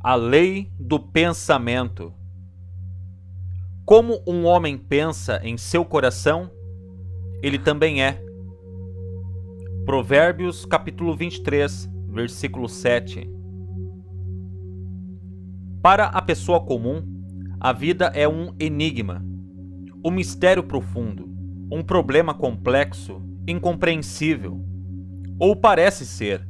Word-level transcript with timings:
A 0.00 0.14
lei 0.14 0.70
do 0.78 1.00
pensamento. 1.00 2.14
Como 3.84 4.22
um 4.24 4.44
homem 4.44 4.78
pensa 4.78 5.40
em 5.42 5.58
seu 5.58 5.84
coração, 5.84 6.52
ele 7.42 7.58
também 7.58 8.00
é. 8.00 8.22
Provérbios 9.84 10.64
capítulo 10.64 11.16
23, 11.16 11.90
versículo 12.10 12.68
7. 12.68 13.28
Para 15.82 16.06
a 16.06 16.22
pessoa 16.22 16.60
comum, 16.64 17.02
a 17.58 17.72
vida 17.72 18.12
é 18.14 18.28
um 18.28 18.54
enigma, 18.60 19.24
um 20.04 20.12
mistério 20.12 20.62
profundo, 20.62 21.28
um 21.72 21.82
problema 21.82 22.32
complexo, 22.32 23.20
incompreensível. 23.48 24.64
Ou 25.40 25.56
parece 25.56 26.06
ser, 26.06 26.47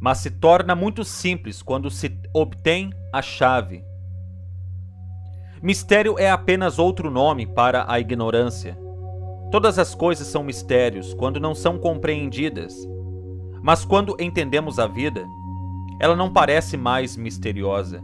mas 0.00 0.18
se 0.18 0.30
torna 0.30 0.74
muito 0.74 1.04
simples 1.04 1.62
quando 1.62 1.90
se 1.90 2.18
obtém 2.34 2.90
a 3.12 3.20
chave. 3.20 3.84
Mistério 5.62 6.18
é 6.18 6.30
apenas 6.30 6.78
outro 6.78 7.10
nome 7.10 7.46
para 7.46 7.84
a 7.86 8.00
ignorância. 8.00 8.78
Todas 9.50 9.78
as 9.78 9.94
coisas 9.94 10.26
são 10.26 10.42
mistérios 10.42 11.12
quando 11.12 11.38
não 11.38 11.54
são 11.54 11.76
compreendidas. 11.78 12.74
Mas 13.62 13.84
quando 13.84 14.16
entendemos 14.18 14.78
a 14.78 14.86
vida, 14.86 15.22
ela 16.00 16.16
não 16.16 16.32
parece 16.32 16.78
mais 16.78 17.14
misteriosa. 17.14 18.02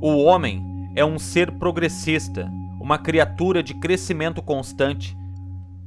O 0.00 0.24
homem 0.24 0.90
é 0.96 1.04
um 1.04 1.20
ser 1.20 1.52
progressista, 1.52 2.50
uma 2.80 2.98
criatura 2.98 3.62
de 3.62 3.74
crescimento 3.74 4.42
constante. 4.42 5.16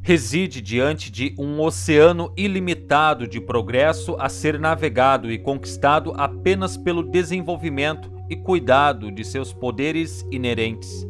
Reside 0.07 0.61
diante 0.61 1.09
de 1.09 1.33
um 1.35 1.59
oceano 1.59 2.31
ilimitado 2.37 3.27
de 3.27 3.41
progresso 3.41 4.15
a 4.19 4.29
ser 4.29 4.59
navegado 4.59 5.31
e 5.31 5.39
conquistado 5.39 6.13
apenas 6.15 6.77
pelo 6.77 7.01
desenvolvimento 7.01 8.11
e 8.29 8.35
cuidado 8.35 9.11
de 9.11 9.25
seus 9.25 9.51
poderes 9.51 10.23
inerentes. 10.31 11.07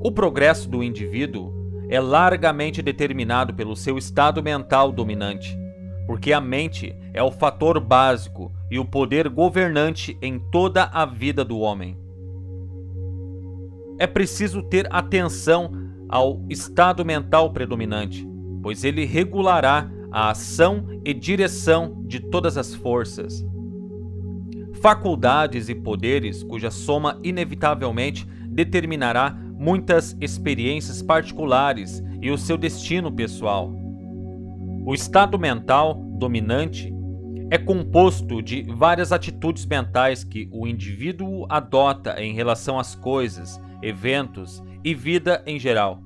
O 0.00 0.12
progresso 0.12 0.68
do 0.68 0.82
indivíduo 0.82 1.50
é 1.88 1.98
largamente 1.98 2.82
determinado 2.82 3.54
pelo 3.54 3.74
seu 3.74 3.96
estado 3.96 4.42
mental 4.42 4.92
dominante, 4.92 5.58
porque 6.06 6.30
a 6.30 6.42
mente 6.42 6.94
é 7.14 7.22
o 7.22 7.32
fator 7.32 7.80
básico 7.80 8.52
e 8.70 8.78
o 8.78 8.84
poder 8.84 9.30
governante 9.30 10.18
em 10.20 10.38
toda 10.38 10.84
a 10.92 11.06
vida 11.06 11.42
do 11.42 11.58
homem. 11.58 11.96
É 13.98 14.06
preciso 14.06 14.62
ter 14.62 14.86
atenção 14.90 15.81
ao 16.12 16.44
estado 16.48 17.04
mental 17.04 17.52
predominante, 17.52 18.24
pois 18.62 18.84
ele 18.84 19.04
regulará 19.04 19.90
a 20.12 20.30
ação 20.30 20.86
e 21.04 21.12
direção 21.12 22.04
de 22.06 22.20
todas 22.20 22.56
as 22.56 22.72
forças 22.72 23.44
faculdades 24.82 25.68
e 25.68 25.76
poderes 25.76 26.42
cuja 26.42 26.68
soma 26.68 27.16
inevitavelmente 27.22 28.26
determinará 28.48 29.30
muitas 29.30 30.16
experiências 30.20 31.00
particulares 31.00 32.02
e 32.20 32.32
o 32.32 32.36
seu 32.36 32.58
destino 32.58 33.10
pessoal. 33.10 33.72
O 34.84 34.92
estado 34.92 35.38
mental 35.38 35.94
dominante 36.18 36.92
é 37.48 37.56
composto 37.56 38.42
de 38.42 38.62
várias 38.62 39.12
atitudes 39.12 39.64
mentais 39.64 40.24
que 40.24 40.48
o 40.50 40.66
indivíduo 40.66 41.46
adota 41.48 42.20
em 42.20 42.34
relação 42.34 42.76
às 42.76 42.96
coisas, 42.96 43.60
eventos 43.80 44.60
e 44.84 44.94
vida 44.94 45.42
em 45.46 45.58
geral. 45.58 46.02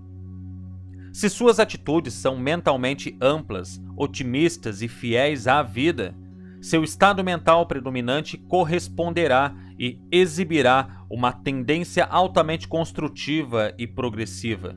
Se 1.13 1.31
suas 1.31 1.59
atitudes 1.59 2.13
são 2.13 2.39
mentalmente 2.39 3.17
amplas, 3.21 3.81
otimistas 3.97 4.83
e 4.83 4.89
fiéis 4.89 5.47
à 5.47 5.63
vida, 5.63 6.15
seu 6.61 6.85
estado 6.85 7.25
mental 7.25 7.65
predominante 7.67 8.37
corresponderá 8.37 9.55
e 9.79 9.99
exibirá 10.11 11.05
uma 11.09 11.33
tendência 11.33 12.05
altamente 12.05 12.67
construtiva 12.67 13.73
e 13.79 13.87
progressiva. 13.87 14.77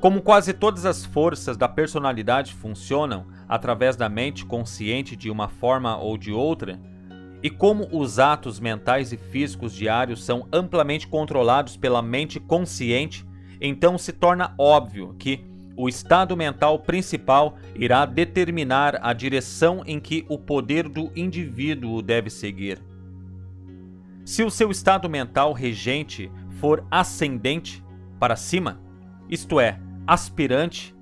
Como 0.00 0.22
quase 0.22 0.52
todas 0.52 0.86
as 0.86 1.04
forças 1.04 1.56
da 1.56 1.68
personalidade 1.68 2.54
funcionam 2.54 3.26
através 3.48 3.96
da 3.96 4.08
mente 4.08 4.44
consciente 4.46 5.16
de 5.16 5.30
uma 5.30 5.48
forma 5.48 5.96
ou 5.96 6.16
de 6.16 6.32
outra, 6.32 6.80
e 7.42 7.50
como 7.50 7.88
os 7.92 8.18
atos 8.18 8.58
mentais 8.58 9.12
e 9.12 9.16
físicos 9.16 9.72
diários 9.72 10.24
são 10.24 10.46
amplamente 10.52 11.06
controlados 11.06 11.76
pela 11.76 12.02
mente 12.02 12.40
consciente, 12.40 13.24
então 13.60 13.96
se 13.96 14.12
torna 14.12 14.54
óbvio 14.58 15.14
que 15.18 15.44
o 15.76 15.88
estado 15.88 16.36
mental 16.36 16.80
principal 16.80 17.56
irá 17.76 18.04
determinar 18.04 18.98
a 19.00 19.12
direção 19.12 19.82
em 19.86 20.00
que 20.00 20.26
o 20.28 20.36
poder 20.36 20.88
do 20.88 21.12
indivíduo 21.14 22.02
deve 22.02 22.30
seguir. 22.30 22.82
Se 24.24 24.42
o 24.42 24.50
seu 24.50 24.72
estado 24.72 25.08
mental 25.08 25.52
regente 25.52 26.30
for 26.58 26.84
ascendente 26.90 27.82
para 28.18 28.34
cima, 28.34 28.80
isto 29.30 29.60
é, 29.60 29.78
aspirante, 30.04 30.94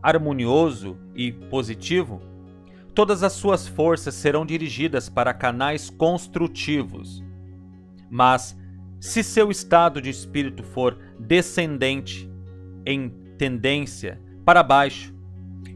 harmonioso 0.00 0.96
e 1.14 1.32
positivo, 1.32 2.22
todas 2.90 3.22
as 3.22 3.32
suas 3.32 3.66
forças 3.66 4.14
serão 4.14 4.44
dirigidas 4.44 5.08
para 5.08 5.34
canais 5.34 5.90
construtivos. 5.90 7.22
Mas, 8.10 8.58
se 8.98 9.22
seu 9.22 9.50
estado 9.50 10.00
de 10.02 10.10
espírito 10.10 10.62
for 10.62 10.98
descendente, 11.18 12.30
em 12.84 13.08
tendência 13.38 14.20
para 14.44 14.62
baixo, 14.62 15.14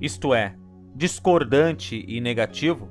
isto 0.00 0.34
é, 0.34 0.56
discordante 0.94 2.04
e 2.06 2.20
negativo, 2.20 2.88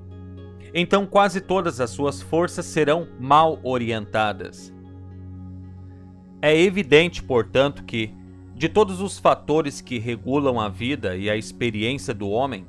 então 0.74 1.06
quase 1.06 1.40
todas 1.40 1.80
as 1.80 1.92
suas 1.92 2.22
forças 2.22 2.66
serão 2.66 3.08
mal 3.20 3.60
orientadas. 3.64 4.74
É 6.42 6.60
evidente, 6.60 7.22
portanto, 7.22 7.84
que, 7.84 8.14
de 8.56 8.68
todos 8.68 9.00
os 9.00 9.20
fatores 9.20 9.80
que 9.80 10.00
regulam 10.00 10.60
a 10.60 10.68
vida 10.68 11.16
e 11.16 11.30
a 11.30 11.38
experiência 11.38 12.14
do 12.14 12.30
homem, 12.30 12.66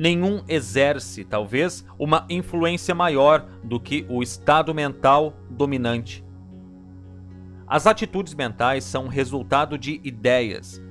nenhum 0.00 0.42
exerce, 0.48 1.24
talvez, 1.24 1.84
uma 1.98 2.24
influência 2.30 2.94
maior 2.94 3.46
do 3.62 3.78
que 3.78 4.06
o 4.08 4.22
estado 4.22 4.74
mental 4.74 5.36
dominante. 5.50 6.24
As 7.68 7.86
atitudes 7.86 8.32
mentais 8.32 8.82
são 8.82 9.08
resultado 9.08 9.76
de 9.76 10.00
ideias, 10.02 10.82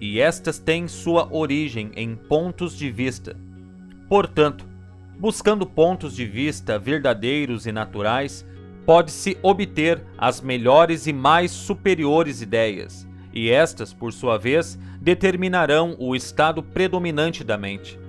e 0.00 0.20
estas 0.20 0.60
têm 0.60 0.86
sua 0.86 1.28
origem 1.34 1.90
em 1.96 2.14
pontos 2.14 2.78
de 2.78 2.88
vista. 2.88 3.36
Portanto, 4.08 4.64
buscando 5.18 5.66
pontos 5.66 6.14
de 6.14 6.24
vista 6.24 6.78
verdadeiros 6.78 7.66
e 7.66 7.72
naturais, 7.72 8.46
pode-se 8.86 9.36
obter 9.42 10.04
as 10.16 10.40
melhores 10.40 11.08
e 11.08 11.12
mais 11.12 11.50
superiores 11.50 12.40
ideias, 12.40 13.08
e 13.34 13.50
estas, 13.50 13.92
por 13.92 14.12
sua 14.12 14.38
vez, 14.38 14.78
determinarão 15.00 15.96
o 15.98 16.14
estado 16.14 16.62
predominante 16.62 17.42
da 17.42 17.58
mente. 17.58 18.01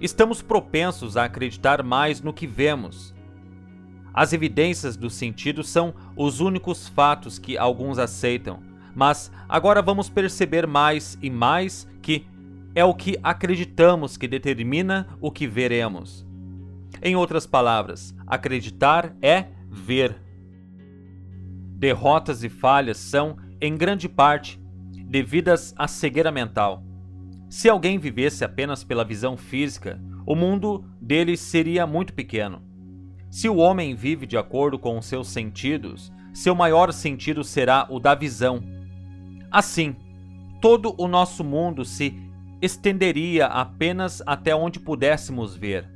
Estamos 0.00 0.40
propensos 0.40 1.18
a 1.18 1.24
acreditar 1.24 1.82
mais 1.82 2.22
no 2.22 2.32
que 2.32 2.46
vemos. 2.46 3.14
As 4.14 4.32
evidências 4.32 4.96
do 4.96 5.10
sentido 5.10 5.62
são 5.62 5.94
os 6.16 6.40
únicos 6.40 6.88
fatos 6.88 7.38
que 7.38 7.58
alguns 7.58 7.98
aceitam, 7.98 8.62
mas 8.94 9.30
agora 9.46 9.82
vamos 9.82 10.08
perceber 10.08 10.66
mais 10.66 11.18
e 11.20 11.28
mais 11.28 11.86
que 12.00 12.26
é 12.74 12.82
o 12.82 12.94
que 12.94 13.18
acreditamos 13.22 14.16
que 14.16 14.26
determina 14.26 15.06
o 15.20 15.30
que 15.30 15.46
veremos. 15.46 16.26
Em 17.02 17.14
outras 17.14 17.46
palavras, 17.46 18.14
acreditar 18.26 19.14
é 19.20 19.48
ver. 19.70 20.16
Derrotas 21.76 22.42
e 22.42 22.48
falhas 22.48 22.96
são, 22.96 23.36
em 23.60 23.76
grande 23.76 24.08
parte, 24.08 24.58
devidas 25.06 25.74
à 25.76 25.86
cegueira 25.86 26.32
mental. 26.32 26.82
Se 27.50 27.68
alguém 27.68 27.98
vivesse 27.98 28.42
apenas 28.42 28.82
pela 28.82 29.04
visão 29.04 29.36
física, 29.36 30.00
o 30.24 30.34
mundo 30.34 30.82
dele 30.98 31.36
seria 31.36 31.86
muito 31.86 32.14
pequeno. 32.14 32.62
Se 33.30 33.46
o 33.46 33.56
homem 33.56 33.94
vive 33.94 34.24
de 34.24 34.38
acordo 34.38 34.78
com 34.78 34.96
os 34.96 35.04
seus 35.04 35.28
sentidos, 35.28 36.10
seu 36.32 36.54
maior 36.54 36.90
sentido 36.92 37.44
será 37.44 37.86
o 37.90 38.00
da 38.00 38.14
visão 38.14 38.62
Assim, 39.50 39.96
todo 40.60 40.94
o 40.96 41.08
nosso 41.08 41.42
mundo 41.42 41.84
se 41.84 42.14
estenderia 42.62 43.46
apenas 43.46 44.22
até 44.24 44.54
onde 44.54 44.78
pudéssemos 44.78 45.56
ver. 45.56 45.90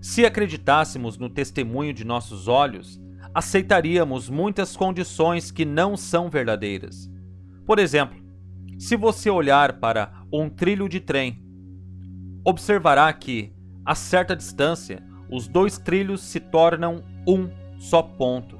Se 0.00 0.24
acreditássemos 0.24 1.18
no 1.18 1.28
testemunho 1.28 1.92
de 1.92 2.04
nossos 2.04 2.46
olhos, 2.46 3.00
aceitaríamos 3.34 4.30
muitas 4.30 4.76
condições 4.76 5.50
que 5.50 5.64
não 5.64 5.96
são 5.96 6.30
verdadeiras. 6.30 7.10
Por 7.66 7.80
exemplo, 7.80 8.22
se 8.78 8.96
você 8.96 9.30
olhar 9.30 9.74
para 9.74 10.12
um 10.32 10.48
trilho 10.48 10.88
de 10.88 11.00
trem, 11.00 11.42
observará 12.44 13.12
que, 13.12 13.52
a 13.84 13.94
certa 13.94 14.34
distância, 14.34 15.02
os 15.30 15.48
dois 15.48 15.78
trilhos 15.78 16.22
se 16.22 16.40
tornam 16.40 17.02
um 17.26 17.48
só 17.78 18.02
ponto. 18.02 18.58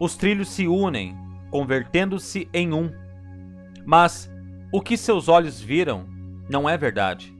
Os 0.00 0.16
trilhos 0.16 0.48
se 0.48 0.66
unem 0.66 1.16
convertendo-se 1.50 2.48
em 2.52 2.72
um. 2.72 2.90
Mas 3.84 4.30
o 4.72 4.80
que 4.80 4.96
seus 4.96 5.28
olhos 5.28 5.60
viram 5.60 6.06
não 6.48 6.68
é 6.68 6.76
verdade. 6.76 7.32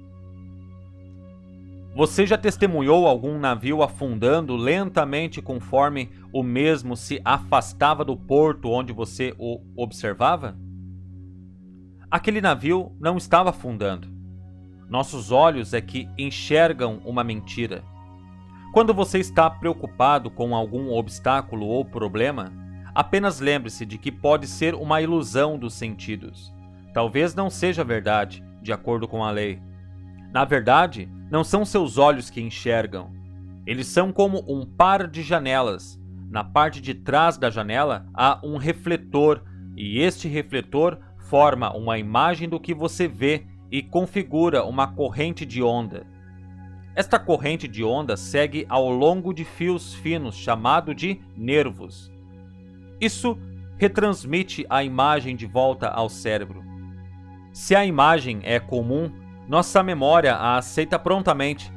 Você 1.94 2.26
já 2.26 2.38
testemunhou 2.38 3.06
algum 3.06 3.38
navio 3.38 3.82
afundando 3.82 4.56
lentamente 4.56 5.42
conforme 5.42 6.10
o 6.32 6.42
mesmo 6.42 6.96
se 6.96 7.20
afastava 7.24 8.04
do 8.04 8.16
porto 8.16 8.70
onde 8.70 8.92
você 8.92 9.34
o 9.38 9.60
observava? 9.76 10.56
Aquele 12.12 12.42
navio 12.42 12.94
não 13.00 13.16
estava 13.16 13.48
afundando. 13.48 14.06
Nossos 14.86 15.32
olhos 15.32 15.72
é 15.72 15.80
que 15.80 16.10
enxergam 16.18 17.00
uma 17.06 17.24
mentira. 17.24 17.82
Quando 18.74 18.92
você 18.92 19.18
está 19.18 19.48
preocupado 19.48 20.30
com 20.30 20.54
algum 20.54 20.92
obstáculo 20.92 21.64
ou 21.64 21.86
problema, 21.86 22.52
apenas 22.94 23.40
lembre-se 23.40 23.86
de 23.86 23.96
que 23.96 24.12
pode 24.12 24.46
ser 24.46 24.74
uma 24.74 25.00
ilusão 25.00 25.58
dos 25.58 25.72
sentidos. 25.72 26.52
Talvez 26.92 27.34
não 27.34 27.48
seja 27.48 27.82
verdade, 27.82 28.44
de 28.60 28.74
acordo 28.74 29.08
com 29.08 29.24
a 29.24 29.30
lei. 29.30 29.58
Na 30.34 30.44
verdade, 30.44 31.08
não 31.30 31.42
são 31.42 31.64
seus 31.64 31.96
olhos 31.96 32.28
que 32.28 32.42
enxergam. 32.42 33.10
Eles 33.66 33.86
são 33.86 34.12
como 34.12 34.44
um 34.46 34.66
par 34.66 35.08
de 35.08 35.22
janelas. 35.22 35.98
Na 36.28 36.44
parte 36.44 36.78
de 36.78 36.92
trás 36.92 37.38
da 37.38 37.48
janela 37.48 38.04
há 38.12 38.38
um 38.44 38.58
refletor, 38.58 39.42
e 39.74 39.98
este 40.00 40.28
refletor 40.28 40.98
forma 41.32 41.74
uma 41.74 41.96
imagem 41.96 42.46
do 42.46 42.60
que 42.60 42.74
você 42.74 43.08
vê 43.08 43.46
e 43.70 43.82
configura 43.82 44.66
uma 44.66 44.86
corrente 44.86 45.46
de 45.46 45.62
onda. 45.62 46.06
Esta 46.94 47.18
corrente 47.18 47.66
de 47.66 47.82
onda 47.82 48.18
segue 48.18 48.66
ao 48.68 48.90
longo 48.90 49.32
de 49.32 49.42
fios 49.42 49.94
finos 49.94 50.34
chamado 50.34 50.94
de 50.94 51.22
nervos. 51.34 52.12
Isso 53.00 53.38
retransmite 53.78 54.66
a 54.68 54.84
imagem 54.84 55.34
de 55.34 55.46
volta 55.46 55.88
ao 55.88 56.10
cérebro. 56.10 56.62
Se 57.50 57.74
a 57.74 57.82
imagem 57.82 58.40
é 58.42 58.60
comum, 58.60 59.10
nossa 59.48 59.82
memória 59.82 60.34
a 60.34 60.58
aceita 60.58 60.98
prontamente, 60.98 61.72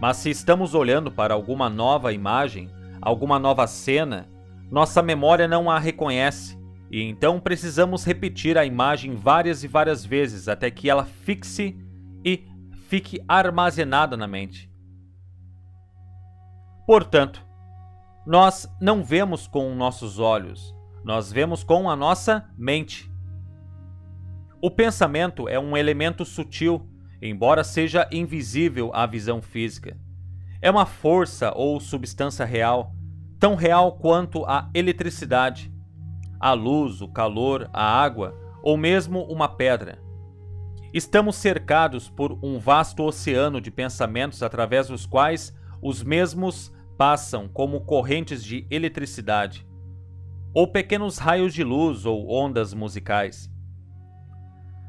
mas 0.00 0.16
se 0.16 0.30
estamos 0.30 0.74
olhando 0.74 1.12
para 1.12 1.32
alguma 1.32 1.70
nova 1.70 2.12
imagem, 2.12 2.68
alguma 3.00 3.38
nova 3.38 3.68
cena, 3.68 4.28
nossa 4.68 5.00
memória 5.00 5.46
não 5.46 5.70
a 5.70 5.78
reconhece 5.78 6.55
e 6.90 7.02
então 7.02 7.40
precisamos 7.40 8.04
repetir 8.04 8.56
a 8.56 8.64
imagem 8.64 9.14
várias 9.14 9.64
e 9.64 9.68
várias 9.68 10.04
vezes 10.04 10.48
até 10.48 10.70
que 10.70 10.88
ela 10.88 11.04
fixe 11.04 11.76
e 12.24 12.46
fique 12.88 13.20
armazenada 13.26 14.16
na 14.16 14.26
mente. 14.26 14.70
Portanto, 16.86 17.44
nós 18.26 18.68
não 18.80 19.02
vemos 19.02 19.46
com 19.46 19.74
nossos 19.74 20.18
olhos, 20.18 20.74
nós 21.04 21.32
vemos 21.32 21.64
com 21.64 21.90
a 21.90 21.96
nossa 21.96 22.48
mente. 22.56 23.10
O 24.62 24.70
pensamento 24.70 25.48
é 25.48 25.58
um 25.58 25.76
elemento 25.76 26.24
sutil 26.24 26.88
embora 27.20 27.64
seja 27.64 28.08
invisível 28.10 28.90
à 28.94 29.06
visão 29.06 29.40
física. 29.40 29.96
É 30.60 30.70
uma 30.70 30.86
força 30.86 31.52
ou 31.54 31.78
substância 31.80 32.44
real, 32.44 32.94
tão 33.38 33.54
real 33.54 33.98
quanto 33.98 34.44
a 34.44 34.70
eletricidade, 34.74 35.72
a 36.40 36.52
luz, 36.52 37.00
o 37.00 37.08
calor, 37.08 37.68
a 37.72 37.84
água 37.84 38.34
ou 38.62 38.76
mesmo 38.76 39.22
uma 39.24 39.48
pedra. 39.48 39.98
Estamos 40.92 41.36
cercados 41.36 42.08
por 42.08 42.38
um 42.42 42.58
vasto 42.58 43.02
oceano 43.02 43.60
de 43.60 43.70
pensamentos 43.70 44.42
através 44.42 44.88
dos 44.88 45.04
quais 45.06 45.54
os 45.82 46.02
mesmos 46.02 46.72
passam 46.96 47.48
como 47.48 47.82
correntes 47.82 48.42
de 48.42 48.66
eletricidade, 48.70 49.66
ou 50.54 50.66
pequenos 50.66 51.18
raios 51.18 51.52
de 51.52 51.62
luz 51.62 52.06
ou 52.06 52.32
ondas 52.32 52.72
musicais. 52.72 53.50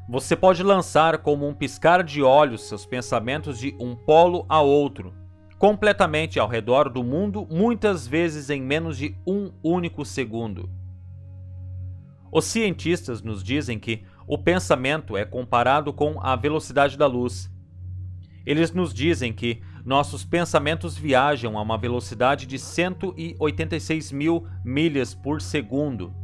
Você 0.08 0.34
pode 0.34 0.62
lançar 0.62 1.18
como 1.18 1.46
um 1.46 1.52
piscar 1.52 2.02
de 2.02 2.22
olhos 2.22 2.62
seus 2.62 2.86
pensamentos 2.86 3.58
de 3.58 3.76
um 3.78 3.94
polo 3.94 4.46
a 4.48 4.62
outro, 4.62 5.12
completamente 5.58 6.40
ao 6.40 6.48
redor 6.48 6.88
do 6.88 7.04
mundo, 7.04 7.46
muitas 7.50 8.06
vezes 8.06 8.48
em 8.48 8.62
menos 8.62 8.96
de 8.96 9.14
um 9.26 9.52
único 9.62 10.04
segundo. 10.06 10.70
Os 12.30 12.44
cientistas 12.44 13.22
nos 13.22 13.42
dizem 13.42 13.78
que 13.78 14.04
o 14.26 14.36
pensamento 14.36 15.16
é 15.16 15.24
comparado 15.24 15.92
com 15.92 16.20
a 16.20 16.36
velocidade 16.36 16.98
da 16.98 17.06
luz. 17.06 17.50
Eles 18.44 18.72
nos 18.72 18.92
dizem 18.92 19.32
que 19.32 19.62
nossos 19.84 20.24
pensamentos 20.24 20.96
viajam 20.96 21.56
a 21.56 21.62
uma 21.62 21.78
velocidade 21.78 22.46
de 22.46 22.58
186 22.58 24.12
mil 24.12 24.46
milhas 24.62 25.14
por 25.14 25.40
segundo. 25.40 26.14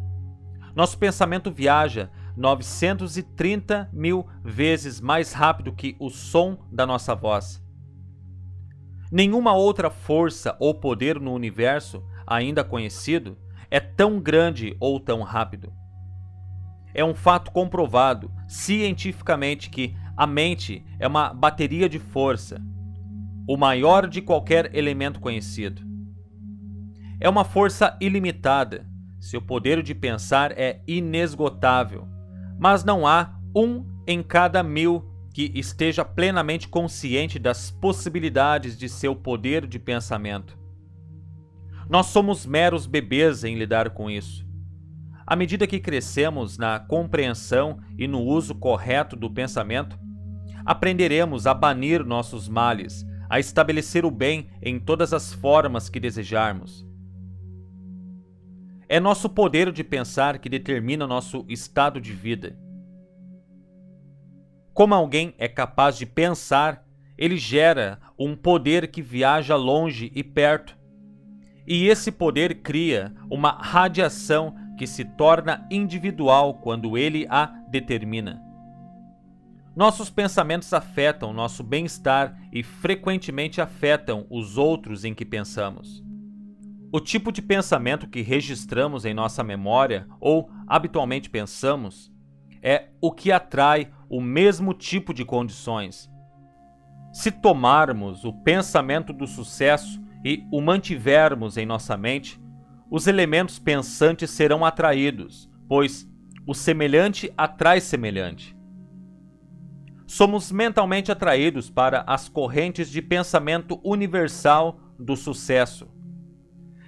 Nosso 0.74 0.98
pensamento 0.98 1.50
viaja 1.50 2.10
930 2.36 3.88
mil 3.92 4.26
vezes 4.42 5.00
mais 5.00 5.32
rápido 5.32 5.72
que 5.72 5.96
o 5.98 6.10
som 6.10 6.58
da 6.70 6.84
nossa 6.84 7.14
voz. 7.14 7.62
Nenhuma 9.10 9.54
outra 9.54 9.88
força 9.88 10.56
ou 10.58 10.74
poder 10.74 11.20
no 11.20 11.32
universo, 11.32 12.02
ainda 12.26 12.64
conhecido, 12.64 13.38
é 13.70 13.78
tão 13.78 14.20
grande 14.20 14.76
ou 14.80 14.98
tão 14.98 15.22
rápido. 15.22 15.72
É 16.94 17.05
um 17.05 17.14
fato 17.14 17.50
comprovado 17.50 18.31
cientificamente 18.49 19.69
que 19.69 19.96
a 20.17 20.26
mente 20.26 20.85
é 20.99 21.06
uma 21.06 21.35
bateria 21.35 21.88
de 21.88 21.99
força, 21.99 22.62
o 23.49 23.56
maior 23.56 24.06
de 24.06 24.23
qualquer 24.23 24.75
elemento 24.75 25.20
conhecido. 25.20 25.82
É 27.20 27.29
uma 27.29 27.44
força 27.44 27.96
ilimitada. 28.00 28.87
Seu 29.20 29.43
poder 29.43 29.82
de 29.82 29.94
pensar 29.94 30.52
é 30.52 30.82
inesgotável 30.87 32.14
mas 32.58 32.85
não 32.85 33.06
há 33.06 33.35
um 33.55 33.85
em 34.06 34.23
cada 34.23 34.62
mil 34.62 35.05
que 35.32 35.50
esteja 35.55 36.05
plenamente 36.05 36.69
consciente 36.69 37.38
das 37.38 37.70
possibilidades 37.70 38.79
de 38.79 38.88
seu 38.88 39.17
poder 39.17 39.67
de 39.67 39.79
pensamento. 39.79 40.56
Nós 41.88 42.06
somos 42.06 42.46
meros 42.46 42.87
bebês 42.87 43.44
em 43.44 43.56
lidar 43.56 43.91
com 43.91 44.08
isso. 44.08 44.44
À 45.26 45.34
medida 45.34 45.66
que 45.66 45.80
crescemos 45.80 46.58
na 46.58 46.78
compreensão 46.78 47.80
e 47.98 48.06
no 48.06 48.22
uso 48.22 48.54
correto 48.54 49.16
do 49.16 49.30
pensamento, 49.30 49.98
aprenderemos 50.64 51.46
a 51.46 51.54
banir 51.54 52.04
nossos 52.04 52.48
males, 52.48 53.06
a 53.28 53.40
estabelecer 53.40 54.04
o 54.04 54.10
bem 54.10 54.48
em 54.62 54.78
todas 54.78 55.14
as 55.14 55.32
formas 55.32 55.88
que 55.88 55.98
desejarmos. 55.98 56.86
É 58.86 59.00
nosso 59.00 59.30
poder 59.30 59.72
de 59.72 59.82
pensar 59.82 60.38
que 60.38 60.48
determina 60.48 61.06
nosso 61.06 61.44
estado 61.48 62.00
de 62.00 62.12
vida. 62.12 62.58
Como 64.74 64.94
alguém 64.94 65.34
é 65.38 65.48
capaz 65.48 65.96
de 65.96 66.04
pensar, 66.04 66.84
ele 67.16 67.38
gera 67.38 67.98
um 68.18 68.36
poder 68.36 68.88
que 68.88 69.00
viaja 69.00 69.56
longe 69.56 70.12
e 70.14 70.22
perto. 70.22 70.76
E 71.66 71.86
esse 71.88 72.12
poder 72.12 72.56
cria 72.56 73.14
uma 73.31 73.52
radiação 73.52 74.54
que 74.76 74.86
se 74.86 75.04
torna 75.04 75.66
individual 75.70 76.54
quando 76.54 76.96
ele 76.98 77.26
a 77.28 77.46
determina. 77.69 78.43
Nossos 79.76 80.08
pensamentos 80.08 80.72
afetam 80.72 81.32
nosso 81.32 81.64
bem-estar 81.64 82.38
e 82.52 82.62
frequentemente 82.62 83.60
afetam 83.60 84.26
os 84.31 84.56
outros 84.56 85.04
em 85.04 85.12
que 85.12 85.24
pensamos. 85.24 86.04
O 86.93 87.00
tipo 87.00 87.32
de 87.32 87.43
pensamento 87.43 88.06
que 88.06 88.22
registramos 88.22 89.04
em 89.04 89.12
nossa 89.12 89.43
memória 89.43 90.06
ou 90.20 90.48
habitualmente 90.69 91.28
pensamos 91.28 92.12
é 92.62 92.90
o 93.00 93.10
que 93.10 93.32
atrai 93.32 93.90
o 94.08 94.20
mesmo 94.20 94.72
tipo 94.72 95.12
de 95.12 95.24
condições. 95.24 96.08
Se 97.12 97.32
tomarmos 97.32 98.24
o 98.24 98.32
pensamento 98.32 99.12
do 99.12 99.26
sucesso 99.26 100.00
e 100.24 100.46
o 100.52 100.60
mantivermos 100.60 101.56
em 101.56 101.66
nossa 101.66 101.96
mente, 101.96 102.40
os 102.94 103.08
elementos 103.08 103.58
pensantes 103.58 104.31
serão 104.31 104.65
atraídos, 104.65 105.51
pois 105.69 106.08
o 106.46 106.55
semelhante 106.55 107.29
atrai 107.36 107.81
semelhante. 107.81 108.56
Somos 110.06 110.53
mentalmente 110.53 111.10
atraídos 111.10 111.69
para 111.69 112.05
as 112.06 112.29
correntes 112.29 112.89
de 112.89 113.03
pensamento 113.03 113.81
universal 113.82 114.79
do 114.96 115.17
sucesso. 115.17 115.89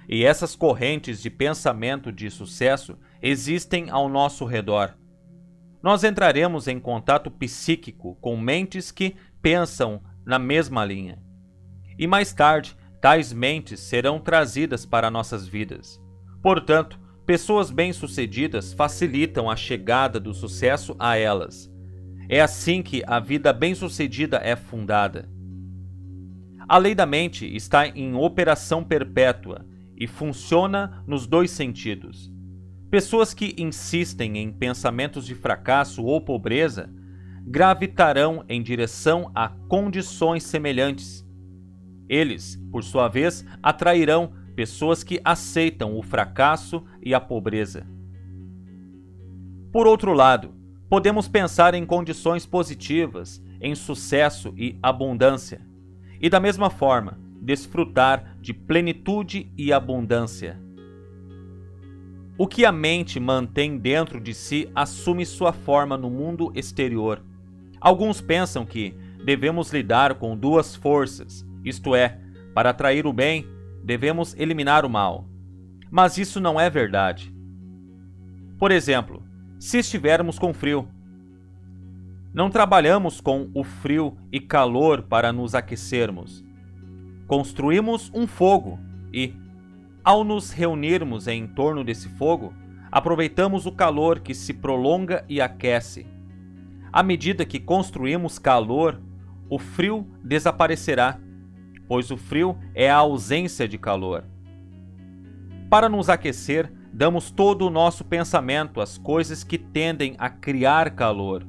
E 0.07 0.23
essas 0.23 0.55
correntes 0.55 1.21
de 1.21 1.29
pensamento 1.29 2.09
de 2.09 2.31
sucesso 2.31 2.97
existem 3.21 3.89
ao 3.89 4.07
nosso 4.07 4.45
redor. 4.45 4.95
Nós 5.83 6.05
entraremos 6.05 6.69
em 6.69 6.79
contato 6.79 7.29
psíquico 7.29 8.15
com 8.21 8.37
mentes 8.37 8.91
que 8.91 9.17
pensam 9.41 10.01
na 10.25 10.39
mesma 10.39 10.85
linha. 10.85 11.21
E 11.99 12.07
mais 12.07 12.31
tarde, 12.31 12.77
tais 13.07 13.31
mentes 13.31 13.79
serão 13.79 14.19
trazidas 14.19 14.85
para 14.85 15.09
nossas 15.09 15.47
vidas. 15.47 15.97
Portanto, 16.43 16.99
pessoas 17.25 17.71
bem-sucedidas 17.71 18.73
facilitam 18.73 19.49
a 19.49 19.55
chegada 19.55 20.19
do 20.19 20.33
sucesso 20.33 20.93
a 20.99 21.15
elas. 21.15 21.71
É 22.27 22.41
assim 22.41 22.83
que 22.83 23.01
a 23.07 23.17
vida 23.21 23.53
bem-sucedida 23.53 24.41
é 24.43 24.57
fundada. 24.57 25.29
A 26.67 26.77
lei 26.77 26.93
da 26.93 27.05
mente 27.05 27.45
está 27.55 27.87
em 27.87 28.13
operação 28.13 28.83
perpétua 28.83 29.65
e 29.95 30.05
funciona 30.05 31.01
nos 31.07 31.25
dois 31.25 31.49
sentidos. 31.49 32.29
Pessoas 32.91 33.33
que 33.33 33.55
insistem 33.57 34.37
em 34.37 34.51
pensamentos 34.51 35.25
de 35.25 35.33
fracasso 35.33 36.03
ou 36.03 36.19
pobreza 36.19 36.89
gravitarão 37.45 38.43
em 38.49 38.61
direção 38.61 39.31
a 39.33 39.47
condições 39.47 40.43
semelhantes, 40.43 41.25
Eles, 42.09 42.55
por 42.71 42.83
sua 42.83 43.07
vez, 43.07 43.45
atrairão 43.61 44.31
pessoas 44.55 45.03
que 45.03 45.19
aceitam 45.23 45.97
o 45.97 46.01
fracasso 46.01 46.83
e 47.03 47.13
a 47.13 47.19
pobreza. 47.19 47.85
Por 49.71 49.85
outro 49.85 50.13
lado, 50.13 50.55
podemos 50.89 51.27
pensar 51.27 51.73
em 51.73 51.85
condições 51.85 52.45
positivas, 52.45 53.43
em 53.61 53.75
sucesso 53.75 54.53
e 54.57 54.77
abundância, 54.81 55.61
e 56.19 56.29
da 56.29 56.39
mesma 56.39 56.69
forma, 56.69 57.19
desfrutar 57.41 58.35
de 58.41 58.53
plenitude 58.53 59.51
e 59.57 59.71
abundância. 59.71 60.59
O 62.37 62.47
que 62.47 62.65
a 62.65 62.71
mente 62.71 63.19
mantém 63.19 63.77
dentro 63.77 64.19
de 64.19 64.33
si 64.33 64.69
assume 64.73 65.25
sua 65.25 65.51
forma 65.51 65.97
no 65.97 66.09
mundo 66.09 66.51
exterior. 66.55 67.21
Alguns 67.81 68.21
pensam 68.21 68.65
que 68.65 68.95
devemos 69.23 69.71
lidar 69.71 70.15
com 70.15 70.37
duas 70.37 70.75
forças, 70.75 71.45
isto 71.67 71.95
é, 71.95 72.19
para 72.53 72.69
atrair 72.69 73.05
o 73.05 73.13
bem, 73.13 73.47
devemos 73.83 74.35
eliminar 74.37 74.85
o 74.85 74.89
mal. 74.89 75.27
Mas 75.89 76.17
isso 76.17 76.39
não 76.39 76.59
é 76.59 76.69
verdade. 76.69 77.33
Por 78.57 78.71
exemplo, 78.71 79.23
se 79.59 79.77
estivermos 79.77 80.37
com 80.37 80.53
frio, 80.53 80.87
não 82.33 82.49
trabalhamos 82.49 83.19
com 83.21 83.49
o 83.53 83.63
frio 83.63 84.17
e 84.31 84.39
calor 84.39 85.01
para 85.03 85.31
nos 85.31 85.55
aquecermos. 85.55 86.43
Construímos 87.25 88.11
um 88.13 88.27
fogo 88.27 88.79
e, 89.13 89.33
ao 90.03 90.23
nos 90.23 90.51
reunirmos 90.51 91.27
em 91.27 91.47
torno 91.47 91.83
desse 91.83 92.09
fogo, 92.09 92.53
aproveitamos 92.91 93.65
o 93.65 93.71
calor 93.71 94.19
que 94.19 94.33
se 94.33 94.53
prolonga 94.53 95.25
e 95.27 95.41
aquece. 95.41 96.05
À 96.91 97.03
medida 97.03 97.45
que 97.45 97.59
construímos 97.59 98.39
calor, 98.39 99.01
o 99.49 99.57
frio 99.57 100.07
desaparecerá, 100.23 101.19
pois 101.87 102.11
o 102.11 102.17
frio 102.17 102.57
é 102.75 102.89
a 102.89 102.97
ausência 102.97 103.67
de 103.67 103.77
calor. 103.77 104.25
Para 105.69 105.89
nos 105.89 106.09
aquecer, 106.09 106.71
damos 106.93 107.29
todo 107.29 107.65
o 107.65 107.69
nosso 107.69 108.03
pensamento 108.03 108.81
às 108.81 108.97
coisas 108.97 109.43
que 109.43 109.57
tendem 109.57 110.15
a 110.17 110.29
criar 110.29 110.91
calor. 110.91 111.45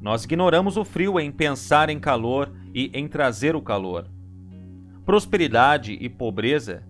Nós 0.00 0.24
ignoramos 0.24 0.76
o 0.76 0.84
frio 0.84 1.18
em 1.18 1.30
pensar 1.30 1.88
em 1.88 1.98
calor 1.98 2.52
e 2.74 2.90
em 2.94 3.08
trazer 3.08 3.56
o 3.56 3.62
calor. 3.62 4.08
Prosperidade 5.04 5.92
e 6.00 6.08
pobreza 6.08 6.82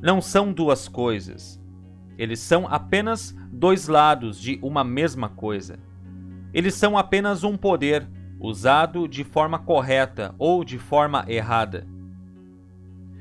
não 0.00 0.20
são 0.20 0.52
duas 0.52 0.88
coisas. 0.88 1.60
Eles 2.16 2.40
são 2.40 2.66
apenas 2.68 3.34
dois 3.52 3.88
lados 3.88 4.40
de 4.40 4.58
uma 4.62 4.82
mesma 4.82 5.28
coisa. 5.28 5.78
Eles 6.52 6.74
são 6.74 6.98
apenas 6.98 7.44
um 7.44 7.56
poder 7.56 8.08
usado 8.40 9.08
de 9.08 9.24
forma 9.24 9.58
correta 9.58 10.34
ou 10.38 10.64
de 10.64 10.78
forma 10.78 11.24
errada. 11.28 11.86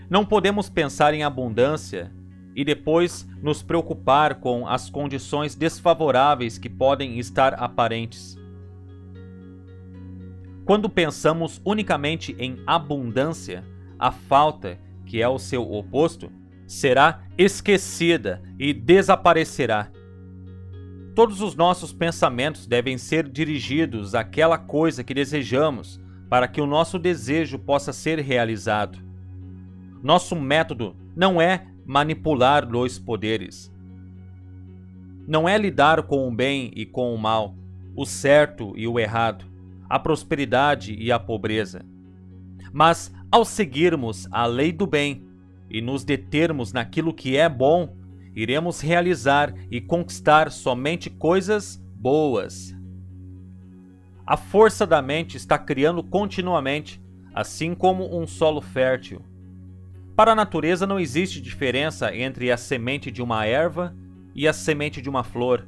Não 0.10 0.26
podemos 0.26 0.70
pensar 0.70 1.14
em 1.14 1.24
abundância 1.24 2.12
e 2.56 2.64
depois 2.64 3.28
nos 3.42 3.62
preocupar 3.62 4.36
com 4.36 4.68
as 4.68 4.90
condições 4.90 5.54
desfavoráveis 5.54 6.58
que 6.58 6.70
podem 6.70 7.20
estar 7.20 7.54
aparentes. 7.56 8.38
Quando 10.66 10.90
pensamos 10.90 11.62
unicamente 11.64 12.36
em 12.40 12.62
abundância, 12.66 13.64
a 14.00 14.12
falta, 14.12 14.80
que 15.06 15.22
é 15.22 15.28
o 15.28 15.40
seu 15.40 15.64
oposto, 15.72 16.32
será 16.66 17.24
esquecida 17.38 18.42
e 18.60 18.74
desaparecerá. 18.74 19.90
Todos 21.18 21.42
os 21.42 21.56
nossos 21.56 21.92
pensamentos 21.92 22.68
devem 22.68 22.96
ser 22.96 23.28
dirigidos 23.28 24.14
àquela 24.14 24.56
coisa 24.56 25.04
que 25.04 25.16
desejamos, 25.16 26.00
para 26.30 26.48
que 26.48 26.62
o 26.62 26.68
nosso 26.68 27.00
desejo 27.00 27.58
possa 27.58 27.92
ser 27.92 28.20
realizado. 28.20 29.00
Nosso 30.04 30.36
método 30.36 30.96
não 31.16 31.42
é 31.42 31.66
manipular 31.88 32.68
dois 32.68 33.00
poderes. 33.00 33.74
Não 35.28 35.50
é 35.50 35.58
lidar 35.58 36.04
com 36.04 36.28
o 36.28 36.32
bem 36.32 36.72
e 36.76 36.86
com 36.86 37.12
o 37.16 37.18
mal, 37.18 37.56
o 37.96 38.06
certo 38.06 38.74
e 38.76 38.88
o 38.88 39.00
errado, 39.00 39.44
a 39.90 39.98
prosperidade 39.98 40.94
e 40.94 41.12
a 41.12 41.18
pobreza. 41.18 41.84
Mas 42.72 43.12
ao 43.32 43.44
seguirmos 43.44 44.28
a 44.30 44.46
lei 44.46 44.72
do 44.72 44.86
bem 44.86 45.28
e 45.68 45.82
nos 45.82 46.04
determos 46.04 46.72
naquilo 46.72 47.12
que 47.12 47.36
é 47.36 47.50
bom, 47.50 47.98
iremos 48.38 48.82
realizar 48.82 49.52
e 49.72 49.82
conquistar 49.82 50.52
somente 50.52 51.10
coisas 51.10 51.84
boas. 51.96 52.72
A 54.28 54.38
força 54.38 54.86
da 54.86 55.02
mente 55.02 55.36
está 55.38 55.58
criando 55.58 56.04
continuamente, 56.04 57.02
assim 57.34 57.74
como 57.74 58.16
um 58.16 58.28
solo 58.28 58.62
fértil. 58.62 59.26
Para 60.16 60.34
a 60.34 60.36
natureza 60.36 60.86
não 60.86 61.00
existe 61.00 61.42
diferença 61.42 62.16
entre 62.16 62.52
a 62.52 62.58
semente 62.58 63.10
de 63.10 63.24
uma 63.24 63.44
erva 63.44 63.96
e 64.36 64.48
a 64.48 64.54
semente 64.54 65.02
de 65.02 65.10
uma 65.10 65.24
flor. 65.24 65.68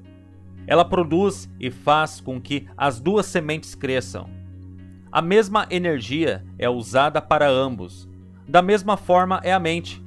Ela 0.68 0.86
produz 0.86 1.50
e 1.60 1.72
faz 1.72 2.22
com 2.22 2.40
que 2.40 2.68
as 2.78 3.00
duas 3.00 3.26
sementes 3.26 3.74
cresçam. 3.74 4.30
A 5.12 5.24
mesma 5.24 5.66
energia 5.72 6.46
é 6.60 6.70
usada 6.70 7.20
para 7.20 7.50
ambos. 7.50 8.08
Da 8.48 8.62
mesma 8.62 8.96
forma 8.96 9.42
é 9.44 9.52
a 9.52 9.60
mente. 9.60 10.04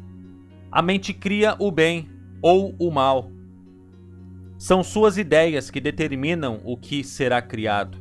A 0.71 0.81
mente 0.81 1.12
cria 1.12 1.57
o 1.59 1.69
bem 1.73 2.12
ou 2.42 2.75
o 2.78 2.90
mal. 2.90 3.30
São 4.58 4.82
suas 4.82 5.16
ideias 5.16 5.70
que 5.70 5.80
determinam 5.80 6.61
o 6.64 6.76
que 6.76 7.02
será 7.02 7.40
criado. 7.40 7.99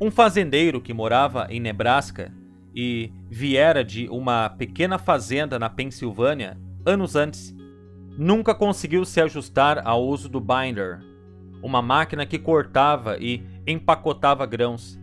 Um 0.00 0.10
fazendeiro 0.10 0.80
que 0.80 0.92
morava 0.92 1.46
em 1.48 1.58
Nebraska 1.58 2.30
e 2.74 3.10
viera 3.30 3.82
de 3.82 4.06
uma 4.10 4.50
pequena 4.50 4.98
fazenda 4.98 5.58
na 5.58 5.70
Pensilvânia 5.70 6.58
anos 6.84 7.16
antes, 7.16 7.56
nunca 8.16 8.54
conseguiu 8.54 9.04
se 9.04 9.20
ajustar 9.20 9.82
ao 9.84 10.06
uso 10.06 10.28
do 10.28 10.40
binder, 10.40 11.00
uma 11.62 11.82
máquina 11.82 12.24
que 12.24 12.38
cortava 12.38 13.16
e 13.18 13.42
empacotava 13.66 14.46
grãos. 14.46 15.00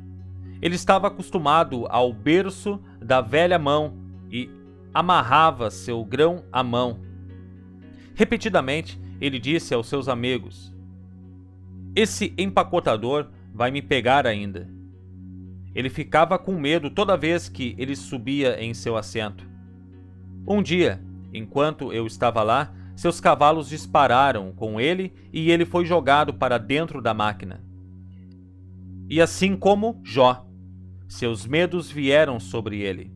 Ele 0.62 0.75
estava 0.75 1.08
acostumado 1.08 1.86
ao 1.89 2.13
berço 2.13 2.79
da 3.01 3.20
velha 3.20 3.60
mão 3.60 3.98
e 4.32 4.50
amarrava 4.93 5.70
seu 5.70 6.05
grão 6.05 6.46
à 6.51 6.63
mão. 6.63 7.01
Repetidamente, 8.15 9.00
ele 9.20 9.39
disse 9.39 9.74
aos 9.74 9.88
seus 9.88 10.08
amigos: 10.08 10.74
Esse 11.96 12.34
empacotador 12.38 13.29
vai 13.53 13.72
me 13.72 13.82
pegar 13.82 14.27
ainda. 14.27 14.70
Ele 15.74 15.89
ficava 15.89 16.38
com 16.38 16.60
medo 16.60 16.89
toda 16.89 17.17
vez 17.17 17.50
que 17.50 17.75
ele 17.77 17.96
subia 17.96 18.62
em 18.62 18.74
seu 18.74 18.96
assento. 18.96 19.48
Um 20.48 20.62
dia, 20.62 21.01
enquanto 21.34 21.91
eu 21.91 22.05
estava 22.05 22.43
lá, 22.43 22.74
seus 22.96 23.20
cavalos 23.20 23.70
dispararam 23.70 24.51
com 24.51 24.79
ele 24.79 25.13
e 25.32 25.50
ele 25.50 25.65
foi 25.65 25.86
jogado 25.86 26.34
para 26.34 26.58
dentro 26.58 27.01
da 27.01 27.13
máquina. 27.13 27.63
E 29.10 29.22
assim 29.22 29.55
como 29.55 30.01
Jó, 30.03 30.48
seus 31.08 31.46
medos 31.46 31.89
vieram 31.89 32.39
sobre 32.39 32.82
ele. 32.82 33.12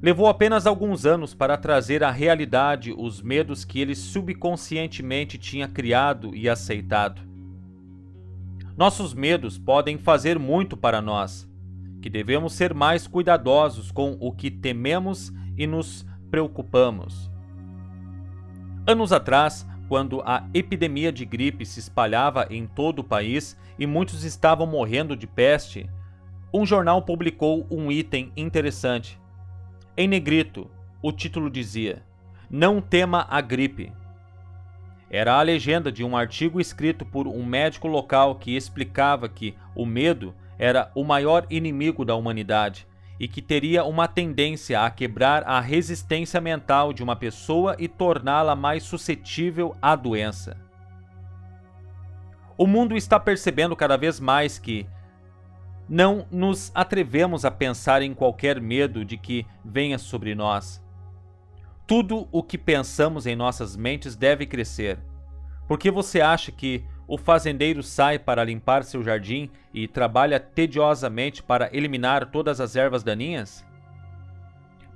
Levou 0.00 0.28
apenas 0.28 0.64
alguns 0.64 1.04
anos 1.04 1.34
para 1.34 1.56
trazer 1.56 2.04
à 2.04 2.10
realidade 2.10 2.94
os 2.96 3.20
medos 3.20 3.64
que 3.64 3.80
ele 3.80 3.96
subconscientemente 3.96 5.36
tinha 5.36 5.66
criado 5.66 6.36
e 6.36 6.48
aceitado. 6.48 7.20
Nossos 8.76 9.12
medos 9.12 9.58
podem 9.58 9.98
fazer 9.98 10.38
muito 10.38 10.76
para 10.76 11.02
nós, 11.02 11.50
que 12.00 12.08
devemos 12.08 12.52
ser 12.52 12.72
mais 12.72 13.08
cuidadosos 13.08 13.90
com 13.90 14.16
o 14.20 14.30
que 14.30 14.52
tememos 14.52 15.32
e 15.56 15.66
nos 15.66 16.06
preocupamos. 16.30 17.28
Anos 18.86 19.12
atrás, 19.12 19.66
quando 19.88 20.22
a 20.24 20.48
epidemia 20.54 21.10
de 21.10 21.24
gripe 21.24 21.66
se 21.66 21.80
espalhava 21.80 22.46
em 22.50 22.68
todo 22.68 23.00
o 23.00 23.04
país 23.04 23.58
e 23.76 23.84
muitos 23.84 24.22
estavam 24.22 24.64
morrendo 24.64 25.16
de 25.16 25.26
peste, 25.26 25.90
um 26.54 26.64
jornal 26.64 27.02
publicou 27.02 27.66
um 27.68 27.90
item 27.90 28.32
interessante 28.36 29.18
em 29.98 30.06
negrito, 30.06 30.70
o 31.02 31.10
título 31.10 31.50
dizia: 31.50 32.04
Não 32.48 32.80
tema 32.80 33.26
a 33.28 33.40
gripe. 33.40 33.92
Era 35.10 35.34
a 35.34 35.42
legenda 35.42 35.90
de 35.90 36.04
um 36.04 36.16
artigo 36.16 36.60
escrito 36.60 37.04
por 37.04 37.26
um 37.26 37.44
médico 37.44 37.88
local 37.88 38.36
que 38.36 38.54
explicava 38.54 39.28
que 39.28 39.56
o 39.74 39.84
medo 39.84 40.32
era 40.56 40.92
o 40.94 41.02
maior 41.02 41.48
inimigo 41.50 42.04
da 42.04 42.14
humanidade 42.14 42.86
e 43.18 43.26
que 43.26 43.42
teria 43.42 43.82
uma 43.82 44.06
tendência 44.06 44.82
a 44.82 44.88
quebrar 44.88 45.42
a 45.42 45.58
resistência 45.58 46.40
mental 46.40 46.92
de 46.92 47.02
uma 47.02 47.16
pessoa 47.16 47.74
e 47.76 47.88
torná-la 47.88 48.54
mais 48.54 48.84
suscetível 48.84 49.74
à 49.82 49.96
doença. 49.96 50.56
O 52.56 52.68
mundo 52.68 52.96
está 52.96 53.18
percebendo 53.18 53.74
cada 53.74 53.96
vez 53.96 54.20
mais 54.20 54.60
que 54.60 54.86
não 55.88 56.26
nos 56.30 56.70
atrevemos 56.74 57.44
a 57.44 57.50
pensar 57.50 58.02
em 58.02 58.12
qualquer 58.12 58.60
medo 58.60 59.04
de 59.04 59.16
que 59.16 59.46
venha 59.64 59.98
sobre 59.98 60.34
nós. 60.34 60.84
Tudo 61.86 62.28
o 62.30 62.42
que 62.42 62.58
pensamos 62.58 63.26
em 63.26 63.34
nossas 63.34 63.76
mentes 63.76 64.14
deve 64.14 64.46
crescer. 64.46 64.98
Porque 65.66 65.90
você 65.90 66.20
acha 66.20 66.52
que 66.52 66.84
o 67.06 67.16
fazendeiro 67.16 67.82
sai 67.82 68.18
para 68.18 68.44
limpar 68.44 68.84
seu 68.84 69.02
jardim 69.02 69.50
e 69.72 69.88
trabalha 69.88 70.38
tediosamente 70.38 71.42
para 71.42 71.70
eliminar 71.74 72.30
todas 72.30 72.60
as 72.60 72.76
ervas 72.76 73.02
daninhas? 73.02 73.66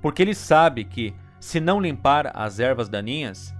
porque 0.03 0.21
ele 0.21 0.35
sabe 0.35 0.83
que, 0.83 1.15
se 1.39 1.61
não 1.61 1.79
limpar 1.79 2.29
as 2.35 2.59
ervas 2.59 2.89
daninhas, 2.89 3.55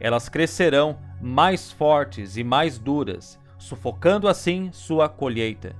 elas 0.00 0.26
crescerão 0.26 0.98
mais 1.20 1.70
fortes 1.70 2.38
e 2.38 2.42
mais 2.42 2.78
duras, 2.78 3.38
sufocando 3.58 4.26
assim 4.26 4.72
sua 4.72 5.06
colheita. 5.06 5.76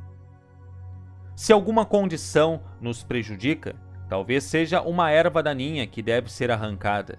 Se 1.35 1.53
alguma 1.53 1.85
condição 1.85 2.61
nos 2.81 3.03
prejudica, 3.03 3.75
talvez 4.09 4.45
seja 4.45 4.83
uma 4.83 5.11
erva 5.11 5.43
daninha 5.43 5.87
que 5.87 6.03
deve 6.03 6.31
ser 6.31 6.51
arrancada. 6.51 7.19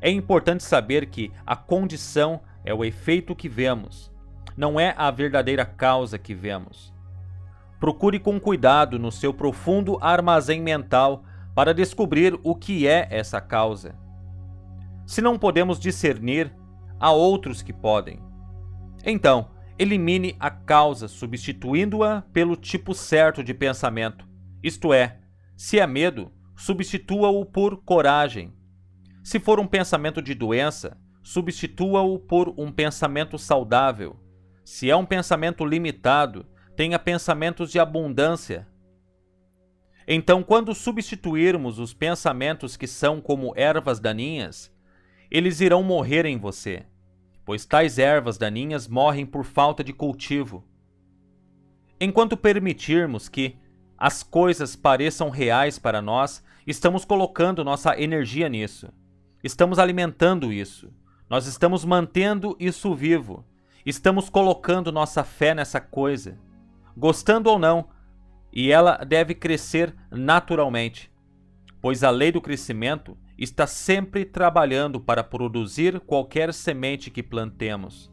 É 0.00 0.10
importante 0.10 0.62
saber 0.62 1.06
que 1.06 1.32
a 1.46 1.56
condição 1.56 2.40
é 2.64 2.74
o 2.74 2.84
efeito 2.84 3.34
que 3.34 3.48
vemos, 3.48 4.12
não 4.56 4.78
é 4.78 4.94
a 4.96 5.10
verdadeira 5.10 5.64
causa 5.64 6.18
que 6.18 6.34
vemos. 6.34 6.92
Procure 7.78 8.18
com 8.18 8.40
cuidado 8.40 8.98
no 8.98 9.12
seu 9.12 9.32
profundo 9.32 9.98
armazém 10.00 10.60
mental 10.60 11.22
para 11.54 11.72
descobrir 11.72 12.38
o 12.42 12.54
que 12.54 12.86
é 12.86 13.06
essa 13.10 13.40
causa. 13.40 13.94
Se 15.06 15.22
não 15.22 15.38
podemos 15.38 15.78
discernir, 15.78 16.52
há 16.98 17.12
outros 17.12 17.62
que 17.62 17.72
podem. 17.72 18.20
Então, 19.04 19.48
elimine 19.78 20.36
a 20.40 20.50
causa 20.50 21.08
substituindo-a 21.08 22.22
pelo 22.32 22.56
tipo 22.56 22.94
certo 22.94 23.42
de 23.44 23.52
pensamento. 23.52 24.26
Isto 24.62 24.92
é, 24.92 25.18
se 25.56 25.78
é 25.78 25.86
medo, 25.86 26.32
substitua-o 26.56 27.44
por 27.44 27.82
coragem. 27.82 28.54
Se 29.22 29.38
for 29.38 29.60
um 29.60 29.66
pensamento 29.66 30.22
de 30.22 30.34
doença, 30.34 30.96
substitua-o 31.22 32.18
por 32.18 32.54
um 32.56 32.72
pensamento 32.72 33.38
saudável. 33.38 34.18
Se 34.64 34.90
é 34.90 34.96
um 34.96 35.04
pensamento 35.04 35.64
limitado, 35.64 36.46
tenha 36.74 36.98
pensamentos 36.98 37.70
de 37.70 37.78
abundância. 37.78 38.66
Então, 40.08 40.42
quando 40.42 40.74
substituirmos 40.74 41.78
os 41.78 41.92
pensamentos 41.92 42.76
que 42.76 42.86
são 42.86 43.20
como 43.20 43.52
ervas 43.56 43.98
daninhas, 43.98 44.72
eles 45.30 45.60
irão 45.60 45.82
morrer 45.82 46.24
em 46.24 46.38
você 46.38 46.86
pois 47.46 47.64
tais 47.64 47.98
ervas 47.98 48.36
daninhas 48.36 48.88
morrem 48.88 49.24
por 49.24 49.44
falta 49.44 49.84
de 49.84 49.92
cultivo. 49.92 50.64
Enquanto 52.00 52.36
permitirmos 52.36 53.28
que 53.28 53.56
as 53.96 54.22
coisas 54.22 54.74
pareçam 54.74 55.30
reais 55.30 55.78
para 55.78 56.02
nós, 56.02 56.44
estamos 56.66 57.04
colocando 57.04 57.64
nossa 57.64 57.98
energia 57.98 58.48
nisso. 58.48 58.92
Estamos 59.42 59.78
alimentando 59.78 60.52
isso. 60.52 60.92
Nós 61.30 61.46
estamos 61.46 61.84
mantendo 61.84 62.56
isso 62.58 62.94
vivo. 62.94 63.44
Estamos 63.86 64.28
colocando 64.28 64.90
nossa 64.90 65.22
fé 65.22 65.54
nessa 65.54 65.80
coisa. 65.80 66.36
Gostando 66.96 67.48
ou 67.48 67.58
não, 67.58 67.88
e 68.52 68.72
ela 68.72 68.96
deve 68.96 69.34
crescer 69.34 69.94
naturalmente, 70.10 71.12
pois 71.80 72.02
a 72.02 72.10
lei 72.10 72.32
do 72.32 72.40
crescimento 72.40 73.16
está 73.38 73.66
sempre 73.66 74.24
trabalhando 74.24 75.00
para 75.00 75.22
produzir 75.22 76.00
qualquer 76.00 76.52
semente 76.54 77.10
que 77.10 77.22
plantemos. 77.22 78.10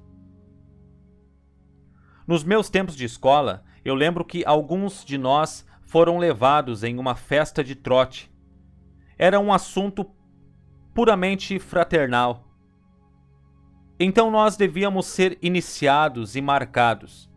Nos 2.28 2.44
meus 2.44 2.70
tempos 2.70 2.96
de 2.96 3.06
escola, 3.06 3.64
eu 3.84 3.96
lembro 3.96 4.24
que 4.24 4.44
alguns 4.46 5.04
de 5.04 5.18
nós 5.18 5.66
foram 5.82 6.18
levados 6.18 6.84
em 6.84 6.98
uma 6.98 7.16
festa 7.16 7.64
de 7.64 7.76
trote. 7.76 8.32
Era 9.18 9.40
um 9.40 9.54
assunto 9.54 10.10
puramente 10.94 11.60
fraternal. 11.60 12.48
Então 14.00 14.32
nós 14.32 14.58
devíamos 14.58 15.06
ser 15.06 15.38
iniciados 15.42 16.36
e 16.36 16.42
marcados. 16.42 17.30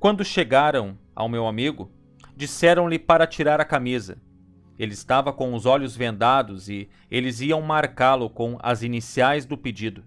Quando 0.00 0.24
chegaram 0.24 0.98
ao 1.14 1.28
meu 1.28 1.46
amigo, 1.46 1.90
disseram-lhe 2.36 2.98
para 2.98 3.26
tirar 3.26 3.60
a 3.60 3.64
camisa. 3.64 4.20
Ele 4.78 4.92
estava 4.92 5.32
com 5.32 5.54
os 5.54 5.66
olhos 5.66 5.96
vendados 5.96 6.68
e 6.68 6.88
eles 7.10 7.40
iam 7.40 7.62
marcá-lo 7.62 8.28
com 8.28 8.58
as 8.60 8.82
iniciais 8.82 9.46
do 9.46 9.56
pedido. 9.56 10.04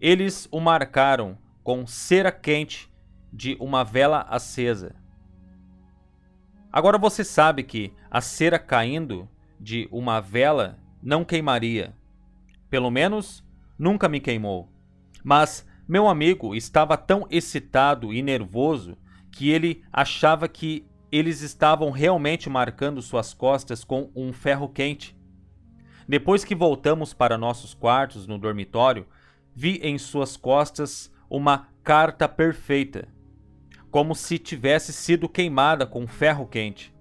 Eles 0.00 0.48
o 0.50 0.60
marcaram 0.60 1.38
com 1.62 1.86
cera 1.86 2.32
quente 2.32 2.90
de 3.32 3.56
uma 3.60 3.84
vela 3.84 4.22
acesa. 4.28 4.94
Agora 6.72 6.98
você 6.98 7.24
sabe 7.24 7.62
que 7.62 7.92
a 8.10 8.20
cera 8.20 8.58
caindo 8.58 9.28
de 9.58 9.88
uma 9.90 10.20
vela 10.20 10.78
não 11.02 11.24
queimaria. 11.24 11.94
Pelo 12.68 12.90
menos 12.90 13.44
nunca 13.78 14.08
me 14.08 14.20
queimou. 14.20 14.68
Mas 15.24 15.66
meu 15.88 16.08
amigo 16.08 16.54
estava 16.54 16.96
tão 16.96 17.26
excitado 17.30 18.12
e 18.12 18.22
nervoso 18.22 18.96
que 19.32 19.50
ele 19.50 19.82
achava 19.92 20.48
que 20.48 20.86
eles 21.10 21.40
estavam 21.40 21.90
realmente 21.90 22.48
marcando 22.48 23.02
suas 23.02 23.34
costas 23.34 23.84
com 23.84 24.10
um 24.14 24.32
ferro 24.32 24.68
quente. 24.68 25.16
Depois 26.08 26.44
que 26.44 26.54
voltamos 26.54 27.12
para 27.12 27.38
nossos 27.38 27.74
quartos 27.74 28.26
no 28.26 28.38
dormitório, 28.38 29.06
vi 29.54 29.80
em 29.82 29.98
suas 29.98 30.36
costas 30.36 31.12
uma 31.28 31.68
carta 31.82 32.28
perfeita, 32.28 33.08
como 33.90 34.14
se 34.14 34.38
tivesse 34.38 34.92
sido 34.92 35.28
queimada 35.28 35.86
com 35.86 36.06
ferro 36.06 36.46
quente. 36.46 36.94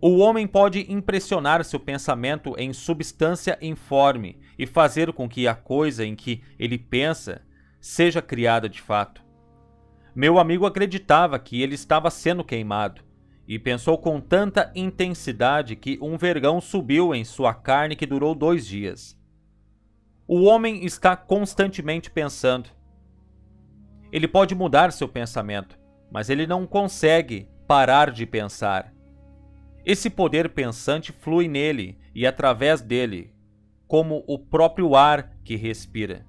O 0.00 0.18
homem 0.18 0.46
pode 0.48 0.90
impressionar 0.92 1.64
seu 1.64 1.78
pensamento 1.78 2.54
em 2.58 2.72
substância 2.72 3.56
informe 3.62 4.40
e 4.58 4.66
fazer 4.66 5.12
com 5.12 5.28
que 5.28 5.46
a 5.46 5.54
coisa 5.54 6.04
em 6.04 6.16
que 6.16 6.42
ele 6.58 6.76
pensa 6.76 7.42
seja 7.80 8.20
criada 8.20 8.68
de 8.68 8.80
fato. 8.80 9.21
Meu 10.14 10.38
amigo 10.38 10.66
acreditava 10.66 11.38
que 11.38 11.62
ele 11.62 11.74
estava 11.74 12.10
sendo 12.10 12.44
queimado 12.44 13.02
e 13.48 13.58
pensou 13.58 13.96
com 13.96 14.20
tanta 14.20 14.70
intensidade 14.74 15.74
que 15.74 15.98
um 16.02 16.18
vergão 16.18 16.60
subiu 16.60 17.14
em 17.14 17.24
sua 17.24 17.54
carne 17.54 17.96
que 17.96 18.06
durou 18.06 18.34
dois 18.34 18.66
dias. 18.66 19.18
O 20.28 20.42
homem 20.42 20.84
está 20.84 21.16
constantemente 21.16 22.10
pensando. 22.10 22.68
Ele 24.12 24.28
pode 24.28 24.54
mudar 24.54 24.92
seu 24.92 25.08
pensamento, 25.08 25.78
mas 26.10 26.28
ele 26.28 26.46
não 26.46 26.66
consegue 26.66 27.48
parar 27.66 28.10
de 28.10 28.26
pensar. 28.26 28.92
Esse 29.84 30.10
poder 30.10 30.50
pensante 30.50 31.10
flui 31.10 31.48
nele 31.48 31.98
e 32.14 32.26
através 32.26 32.82
dele, 32.82 33.34
como 33.88 34.22
o 34.26 34.38
próprio 34.38 34.94
ar 34.94 35.34
que 35.42 35.56
respira. 35.56 36.26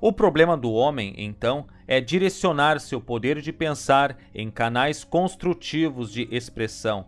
O 0.00 0.12
problema 0.12 0.56
do 0.56 0.72
homem, 0.72 1.14
então, 1.18 1.66
é 1.86 2.00
direcionar 2.00 2.80
seu 2.80 3.02
poder 3.02 3.42
de 3.42 3.52
pensar 3.52 4.16
em 4.34 4.50
canais 4.50 5.04
construtivos 5.04 6.10
de 6.10 6.26
expressão. 6.30 7.06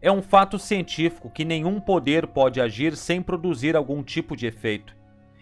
É 0.00 0.12
um 0.12 0.22
fato 0.22 0.56
científico 0.56 1.28
que 1.28 1.44
nenhum 1.44 1.80
poder 1.80 2.28
pode 2.28 2.60
agir 2.60 2.96
sem 2.96 3.20
produzir 3.20 3.74
algum 3.74 4.02
tipo 4.02 4.36
de 4.36 4.46
efeito. 4.46 4.94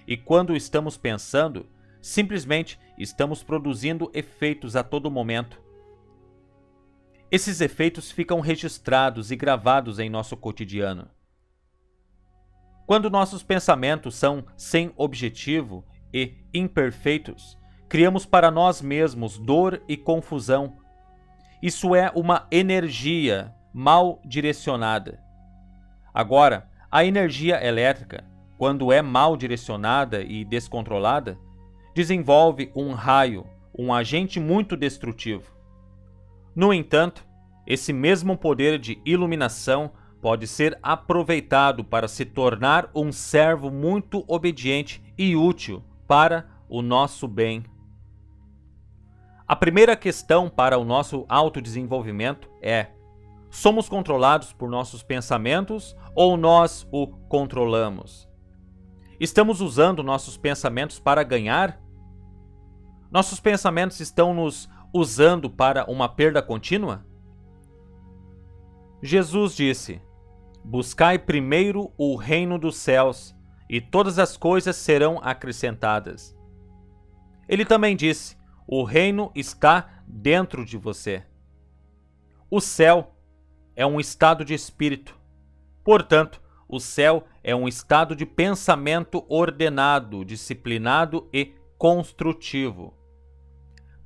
E 0.07 0.17
quando 0.17 0.57
estamos 0.57 0.97
pensando, 0.97 1.67
simplesmente 2.01 2.81
estamos 2.97 3.43
produzindo 3.43 4.11
efeitos 4.15 4.75
a 4.75 4.83
todo 4.83 5.11
momento. 5.11 5.61
Esses 7.31 7.61
efeitos 7.61 8.11
ficam 8.11 8.41
registrados 8.41 9.31
e 9.31 9.37
gravados 9.37 9.99
em 9.99 10.09
nosso 10.09 10.35
cotidiano. 10.39 11.11
Quando 12.87 13.11
nossos 13.11 13.43
pensamentos 13.43 14.15
são 14.15 14.47
sem 14.57 14.91
objetivo 14.97 15.85
e 16.13 16.35
imperfeitos, 16.53 17.59
criamos 17.89 18.27
para 18.27 18.51
nós 18.51 18.83
mesmos 18.83 19.39
dor 19.39 19.83
e 19.89 19.97
confusão. 19.97 20.77
Isso 21.63 21.95
é 21.95 22.13
uma 22.15 22.47
energia 22.51 23.55
mal 23.73 24.21
direcionada. 24.25 25.21
Agora, 26.13 26.69
a 26.91 27.05
energia 27.05 27.65
elétrica, 27.65 28.25
quando 28.57 28.93
é 28.93 29.01
mal 29.03 29.37
direcionada 29.37 30.23
e 30.23 30.45
descontrolada, 30.45 31.39
desenvolve 31.95 32.71
um 32.75 32.93
raio, 32.93 33.47
um 33.77 33.93
agente 33.93 34.41
muito 34.41 34.77
destrutivo. 34.77 35.53
No 36.55 36.73
entanto, 36.73 37.27
esse 37.67 37.93
mesmo 37.93 38.37
poder 38.37 38.79
de 38.79 39.01
iluminação 39.05 39.93
pode 40.21 40.47
ser 40.47 40.79
aproveitado 40.83 41.85
para 41.85 42.09
se 42.09 42.25
tornar 42.25 42.91
um 42.95 43.13
servo 43.13 43.71
muito 43.71 44.25
obediente 44.27 45.03
e 45.17 45.37
útil 45.37 45.85
para 46.09 46.49
o 46.71 46.81
nosso 46.81 47.29
bem. 47.29 47.63
A 49.47 49.55
primeira 49.55 49.95
questão 49.95 50.49
para 50.49 50.79
o 50.79 50.85
nosso 50.85 51.27
autodesenvolvimento 51.29 52.51
é: 52.63 52.89
somos 53.51 53.89
controlados 53.89 54.53
por 54.53 54.71
nossos 54.71 55.03
pensamentos 55.03 55.95
ou 56.15 56.37
nós 56.37 56.89
o 56.91 57.07
controlamos? 57.07 58.27
Estamos 59.21 59.61
usando 59.61 60.03
nossos 60.03 60.39
pensamentos 60.39 60.99
para 60.99 61.23
ganhar? 61.23 61.79
Nossos 63.11 63.39
pensamentos 63.39 64.01
estão 64.01 64.33
nos 64.33 64.69
usando 64.93 65.51
para 65.51 65.85
uma 65.91 66.09
perda 66.09 66.43
contínua? 66.43 67.05
Jesus 69.03 69.55
disse: 69.55 70.01
Buscai 70.65 71.19
primeiro 71.19 71.93
o 71.99 72.17
reino 72.17 72.59
dos 72.59 72.77
céus 72.77 73.38
e 73.69 73.81
todas 73.81 74.19
as 74.19 74.37
coisas 74.37 74.77
serão 74.77 75.19
acrescentadas. 75.23 76.37
Ele 77.49 77.65
também 77.65 77.97
disse: 77.97 78.37
O 78.67 78.83
reino 78.83 79.31
está 79.35 80.03
dentro 80.07 80.65
de 80.65 80.77
você. 80.77 81.25
O 82.51 82.61
céu 82.61 83.15
é 83.77 83.87
um 83.87 84.01
estado 84.01 84.45
de 84.45 84.55
espírito. 84.55 85.17
Portanto, 85.85 86.41
o 86.69 86.79
céu 86.79 87.25
é 87.43 87.55
um 87.55 87.67
estado 87.67 88.15
de 88.15 88.27
pensamento 88.27 89.25
ordenado, 89.29 90.25
disciplinado 90.25 91.29
e 91.33 91.55
construtivo. 91.79 92.95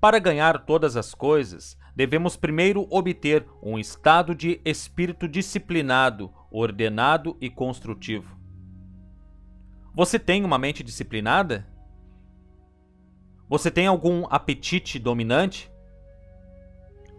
Para 0.00 0.18
ganhar 0.18 0.64
todas 0.64 0.96
as 0.96 1.14
coisas, 1.14 1.76
devemos 1.94 2.36
primeiro 2.36 2.86
obter 2.90 3.46
um 3.62 3.78
estado 3.78 4.34
de 4.34 4.60
espírito 4.64 5.28
disciplinado, 5.28 6.32
ordenado 6.50 7.36
e 7.40 7.48
construtivo. 7.48 8.41
Você 9.94 10.18
tem 10.18 10.42
uma 10.42 10.56
mente 10.56 10.82
disciplinada? 10.82 11.66
Você 13.46 13.70
tem 13.70 13.86
algum 13.86 14.24
apetite 14.30 14.98
dominante? 14.98 15.70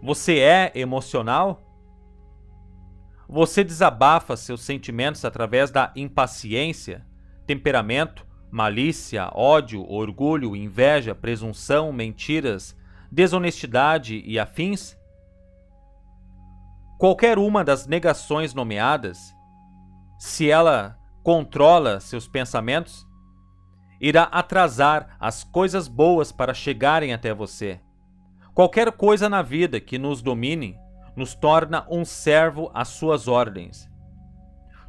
Você 0.02 0.40
é 0.40 0.72
emocional? 0.74 1.62
Você 3.28 3.62
desabafa 3.62 4.36
seus 4.36 4.62
sentimentos 4.62 5.24
através 5.24 5.70
da 5.70 5.92
impaciência, 5.94 7.06
temperamento, 7.46 8.26
malícia, 8.50 9.30
ódio, 9.32 9.88
orgulho, 9.88 10.56
inveja, 10.56 11.14
presunção, 11.14 11.92
mentiras, 11.92 12.76
desonestidade 13.10 14.20
e 14.26 14.36
afins? 14.36 14.96
Qualquer 16.98 17.38
uma 17.38 17.62
das 17.62 17.86
negações 17.86 18.52
nomeadas, 18.52 19.32
se 20.18 20.50
ela 20.50 20.98
controla 21.24 22.00
seus 22.00 22.28
pensamentos, 22.28 23.06
irá 23.98 24.24
atrasar 24.24 25.16
as 25.18 25.42
coisas 25.42 25.88
boas 25.88 26.30
para 26.30 26.52
chegarem 26.52 27.14
até 27.14 27.32
você. 27.32 27.80
Qualquer 28.52 28.92
coisa 28.92 29.26
na 29.26 29.40
vida 29.40 29.80
que 29.80 29.98
nos 29.98 30.20
domine 30.20 30.76
nos 31.16 31.34
torna 31.34 31.86
um 31.90 32.04
servo 32.04 32.70
às 32.74 32.88
suas 32.88 33.26
ordens. 33.26 33.88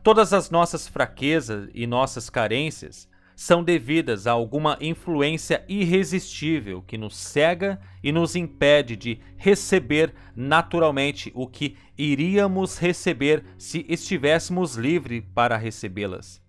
Todas 0.03 0.33
as 0.33 0.49
nossas 0.49 0.89
fraquezas 0.89 1.69
e 1.73 1.87
nossas 1.87 2.29
carências 2.29 3.09
são 3.35 3.63
devidas 3.63 4.27
a 4.27 4.31
alguma 4.31 4.77
influência 4.79 5.65
irresistível 5.67 6.81
que 6.81 6.97
nos 6.97 7.17
cega 7.17 7.79
e 8.01 8.11
nos 8.11 8.35
impede 8.35 8.95
de 8.95 9.19
receber 9.35 10.13
naturalmente 10.33 11.31
o 11.35 11.45
que 11.45 11.75
iríamos 11.97 12.77
receber 12.77 13.43
se 13.57 13.85
estivéssemos 13.89 14.75
livres 14.75 15.23
para 15.33 15.57
recebê-las. 15.57 16.41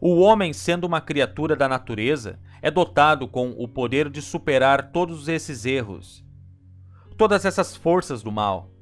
O 0.00 0.18
homem, 0.20 0.52
sendo 0.52 0.84
uma 0.86 1.00
criatura 1.00 1.54
da 1.54 1.68
natureza, 1.68 2.40
é 2.62 2.70
dotado 2.70 3.28
com 3.28 3.50
o 3.50 3.68
poder 3.68 4.08
de 4.08 4.22
superar 4.22 4.90
todos 4.90 5.28
esses 5.28 5.66
erros, 5.66 6.24
todas 7.16 7.44
essas 7.44 7.76
forças 7.76 8.22
do 8.22 8.32
mal. 8.32 8.72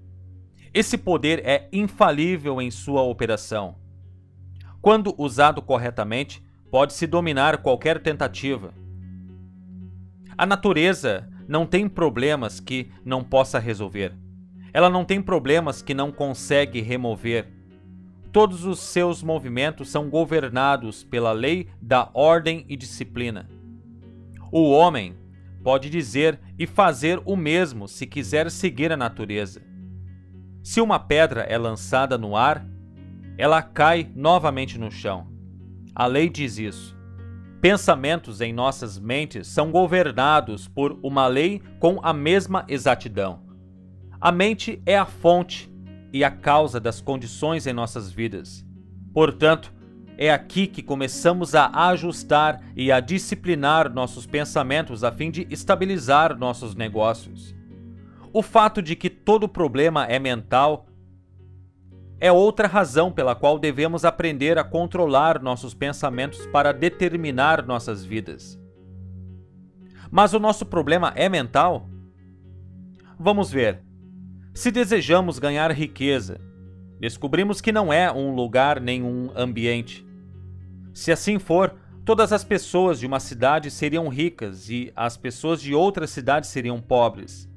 Esse 0.72 0.96
poder 0.96 1.44
é 1.44 1.68
infalível 1.72 2.62
em 2.62 2.70
sua 2.70 3.02
operação 3.02 3.79
quando 4.80 5.14
usado 5.18 5.60
corretamente, 5.60 6.42
pode-se 6.70 7.06
dominar 7.06 7.58
qualquer 7.58 8.00
tentativa. 8.00 8.72
A 10.38 10.46
natureza 10.46 11.28
não 11.46 11.66
tem 11.66 11.88
problemas 11.88 12.60
que 12.60 12.90
não 13.04 13.22
possa 13.22 13.58
resolver. 13.58 14.14
Ela 14.72 14.88
não 14.88 15.04
tem 15.04 15.20
problemas 15.20 15.82
que 15.82 15.92
não 15.92 16.12
consegue 16.12 16.80
remover. 16.80 17.52
Todos 18.32 18.64
os 18.64 18.78
seus 18.78 19.22
movimentos 19.22 19.90
são 19.90 20.08
governados 20.08 21.02
pela 21.02 21.32
lei 21.32 21.68
da 21.82 22.08
ordem 22.14 22.64
e 22.68 22.76
disciplina. 22.76 23.50
O 24.52 24.70
homem 24.70 25.16
pode 25.64 25.90
dizer 25.90 26.38
e 26.56 26.66
fazer 26.66 27.20
o 27.24 27.36
mesmo 27.36 27.88
se 27.88 28.06
quiser 28.06 28.50
seguir 28.50 28.92
a 28.92 28.96
natureza. 28.96 29.60
Se 30.62 30.80
uma 30.80 30.98
pedra 30.98 31.42
é 31.42 31.58
lançada 31.58 32.16
no 32.16 32.36
ar, 32.36 32.64
ela 33.40 33.62
cai 33.62 34.10
novamente 34.14 34.78
no 34.78 34.90
chão. 34.90 35.26
A 35.94 36.04
lei 36.04 36.28
diz 36.28 36.58
isso. 36.58 36.94
Pensamentos 37.58 38.42
em 38.42 38.52
nossas 38.52 38.98
mentes 38.98 39.46
são 39.46 39.70
governados 39.70 40.68
por 40.68 40.98
uma 41.02 41.26
lei 41.26 41.62
com 41.78 41.98
a 42.02 42.12
mesma 42.12 42.66
exatidão. 42.68 43.42
A 44.20 44.30
mente 44.30 44.82
é 44.84 44.98
a 44.98 45.06
fonte 45.06 45.72
e 46.12 46.22
a 46.22 46.30
causa 46.30 46.78
das 46.78 47.00
condições 47.00 47.66
em 47.66 47.72
nossas 47.72 48.12
vidas. 48.12 48.62
Portanto, 49.14 49.72
é 50.18 50.30
aqui 50.30 50.66
que 50.66 50.82
começamos 50.82 51.54
a 51.54 51.70
ajustar 51.88 52.60
e 52.76 52.92
a 52.92 53.00
disciplinar 53.00 53.90
nossos 53.90 54.26
pensamentos 54.26 55.02
a 55.02 55.10
fim 55.10 55.30
de 55.30 55.46
estabilizar 55.50 56.36
nossos 56.38 56.74
negócios. 56.74 57.54
O 58.34 58.42
fato 58.42 58.82
de 58.82 58.94
que 58.94 59.08
todo 59.08 59.48
problema 59.48 60.04
é 60.04 60.18
mental 60.18 60.86
é 62.20 62.30
outra 62.30 62.68
razão 62.68 63.10
pela 63.10 63.34
qual 63.34 63.58
devemos 63.58 64.04
aprender 64.04 64.58
a 64.58 64.64
controlar 64.64 65.42
nossos 65.42 65.72
pensamentos 65.72 66.46
para 66.48 66.70
determinar 66.70 67.66
nossas 67.66 68.04
vidas. 68.04 68.60
Mas 70.10 70.34
o 70.34 70.38
nosso 70.38 70.66
problema 70.66 71.14
é 71.16 71.30
mental? 71.30 71.88
Vamos 73.18 73.50
ver. 73.50 73.82
Se 74.52 74.70
desejamos 74.70 75.38
ganhar 75.38 75.70
riqueza, 75.72 76.38
descobrimos 76.98 77.60
que 77.60 77.72
não 77.72 77.90
é 77.90 78.12
um 78.12 78.34
lugar 78.34 78.80
nem 78.80 79.02
um 79.02 79.30
ambiente. 79.34 80.06
Se 80.92 81.10
assim 81.10 81.38
for, 81.38 81.74
todas 82.04 82.32
as 82.32 82.44
pessoas 82.44 83.00
de 83.00 83.06
uma 83.06 83.20
cidade 83.20 83.70
seriam 83.70 84.08
ricas 84.08 84.68
e 84.68 84.92
as 84.94 85.16
pessoas 85.16 85.62
de 85.62 85.74
outra 85.74 86.06
cidade 86.06 86.46
seriam 86.48 86.82
pobres. 86.82 87.48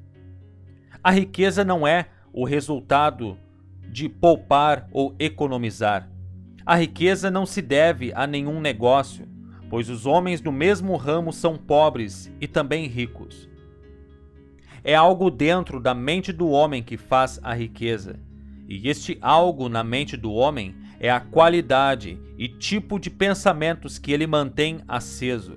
A 1.02 1.10
riqueza 1.10 1.64
não 1.64 1.86
é 1.86 2.06
o 2.32 2.46
resultado 2.46 3.36
de 3.94 4.08
poupar 4.08 4.88
ou 4.90 5.14
economizar. 5.20 6.10
A 6.66 6.74
riqueza 6.74 7.30
não 7.30 7.46
se 7.46 7.62
deve 7.62 8.12
a 8.12 8.26
nenhum 8.26 8.60
negócio, 8.60 9.24
pois 9.70 9.88
os 9.88 10.04
homens 10.04 10.40
do 10.40 10.50
mesmo 10.50 10.96
ramo 10.96 11.32
são 11.32 11.56
pobres 11.56 12.28
e 12.40 12.48
também 12.48 12.88
ricos. 12.88 13.48
É 14.82 14.96
algo 14.96 15.30
dentro 15.30 15.78
da 15.78 15.94
mente 15.94 16.32
do 16.32 16.48
homem 16.48 16.82
que 16.82 16.96
faz 16.96 17.38
a 17.40 17.54
riqueza, 17.54 18.18
e 18.68 18.88
este 18.88 19.16
algo 19.22 19.68
na 19.68 19.84
mente 19.84 20.16
do 20.16 20.32
homem 20.32 20.74
é 20.98 21.08
a 21.08 21.20
qualidade 21.20 22.18
e 22.36 22.48
tipo 22.48 22.98
de 22.98 23.10
pensamentos 23.10 23.96
que 23.96 24.10
ele 24.10 24.26
mantém 24.26 24.80
aceso. 24.88 25.56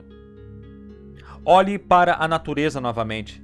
Olhe 1.44 1.80
para 1.80 2.18
a 2.24 2.28
natureza 2.28 2.80
novamente. 2.80 3.42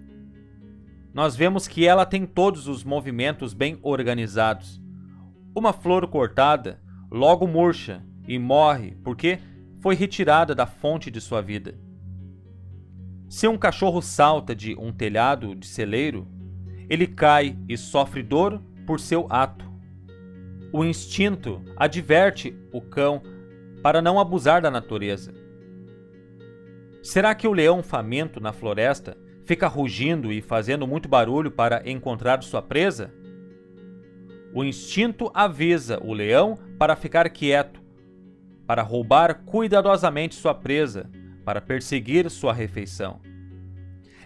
Nós 1.11 1.35
vemos 1.35 1.67
que 1.67 1.87
ela 1.87 2.05
tem 2.05 2.27
todos 2.27 2.67
os 2.67 2.83
movimentos 2.83 3.55
bem 3.55 3.79
organizados. 3.81 4.82
Uma 5.55 5.71
flor 5.71 6.07
cortada 6.07 6.81
logo 7.11 7.45
murcha 7.45 8.03
e 8.27 8.39
morre 8.39 8.97
porque 9.03 9.37
foi 9.81 9.93
retirada 9.93 10.55
da 10.55 10.65
fonte 10.65 11.11
de 11.11 11.21
sua 11.21 11.41
vida. 11.41 11.77
Se 13.29 13.47
um 13.47 13.57
cachorro 13.57 14.01
salta 14.01 14.55
de 14.55 14.75
um 14.75 14.91
telhado 14.91 15.55
de 15.55 15.67
celeiro, 15.67 16.27
ele 16.89 17.05
cai 17.05 17.55
e 17.69 17.77
sofre 17.77 18.23
dor 18.23 18.61
por 18.87 18.99
seu 18.99 19.27
ato. 19.29 19.71
O 20.71 20.83
instinto 20.83 21.61
adverte 21.75 22.57
o 22.71 22.81
cão 22.81 23.21
para 23.83 24.01
não 24.01 24.19
abusar 24.19 24.59
da 24.59 24.71
natureza. 24.71 25.33
Será 27.03 27.35
que 27.35 27.47
o 27.47 27.53
leão 27.53 27.83
faminto 27.83 28.39
na 28.39 28.53
floresta 28.53 29.15
fica 29.45 29.67
rugindo 29.67 30.31
e 30.31 30.41
fazendo 30.41 30.87
muito 30.87 31.07
barulho 31.07 31.51
para 31.51 31.87
encontrar 31.87 32.41
sua 32.41 32.61
presa? 32.61 33.13
O 34.55 34.63
instinto 34.63 35.31
avisa 35.33 35.99
o 36.03 36.13
leão 36.13 36.59
para 36.77 36.95
ficar 36.95 37.27
quieto, 37.31 37.81
para 38.67 38.83
roubar 38.83 39.43
cuidadosamente 39.45 40.35
sua 40.35 40.53
presa, 40.53 41.09
para 41.43 41.59
perseguir 41.59 42.29
sua 42.29 42.53
refeição. 42.53 43.19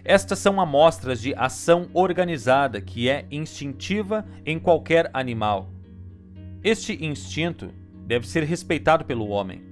Estas 0.04 0.38
são 0.38 0.60
amostras 0.60 1.20
de 1.20 1.34
ação 1.34 1.88
organizada 1.94 2.78
que 2.78 3.08
é 3.08 3.26
instintiva 3.30 4.24
em 4.44 4.58
qualquer 4.58 5.10
animal. 5.14 5.70
Este 6.62 7.02
instinto 7.02 7.72
deve 8.06 8.28
ser 8.28 8.42
respeitado 8.42 9.06
pelo 9.06 9.28
homem. 9.28 9.62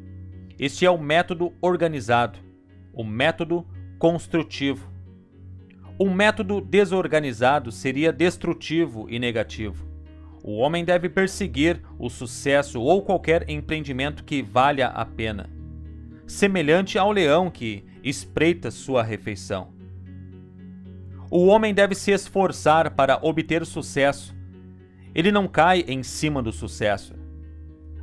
Este 0.58 0.86
é 0.86 0.90
o 0.90 0.98
método 0.98 1.52
organizado, 1.60 2.38
o 2.94 3.04
método 3.04 3.66
construtivo. 3.98 4.90
Um 6.00 6.12
método 6.12 6.62
desorganizado 6.62 7.70
seria 7.70 8.10
destrutivo 8.10 9.06
e 9.10 9.18
negativo. 9.18 9.95
O 10.46 10.58
homem 10.58 10.84
deve 10.84 11.08
perseguir 11.08 11.82
o 11.98 12.08
sucesso 12.08 12.80
ou 12.80 13.02
qualquer 13.02 13.50
empreendimento 13.50 14.22
que 14.22 14.42
valha 14.42 14.86
a 14.86 15.04
pena, 15.04 15.50
semelhante 16.24 16.96
ao 16.96 17.10
leão 17.10 17.50
que 17.50 17.84
espreita 18.00 18.70
sua 18.70 19.02
refeição. 19.02 19.74
O 21.28 21.46
homem 21.46 21.74
deve 21.74 21.96
se 21.96 22.12
esforçar 22.12 22.94
para 22.94 23.18
obter 23.20 23.66
sucesso. 23.66 24.36
Ele 25.12 25.32
não 25.32 25.48
cai 25.48 25.80
em 25.88 26.04
cima 26.04 26.40
do 26.40 26.52
sucesso. 26.52 27.16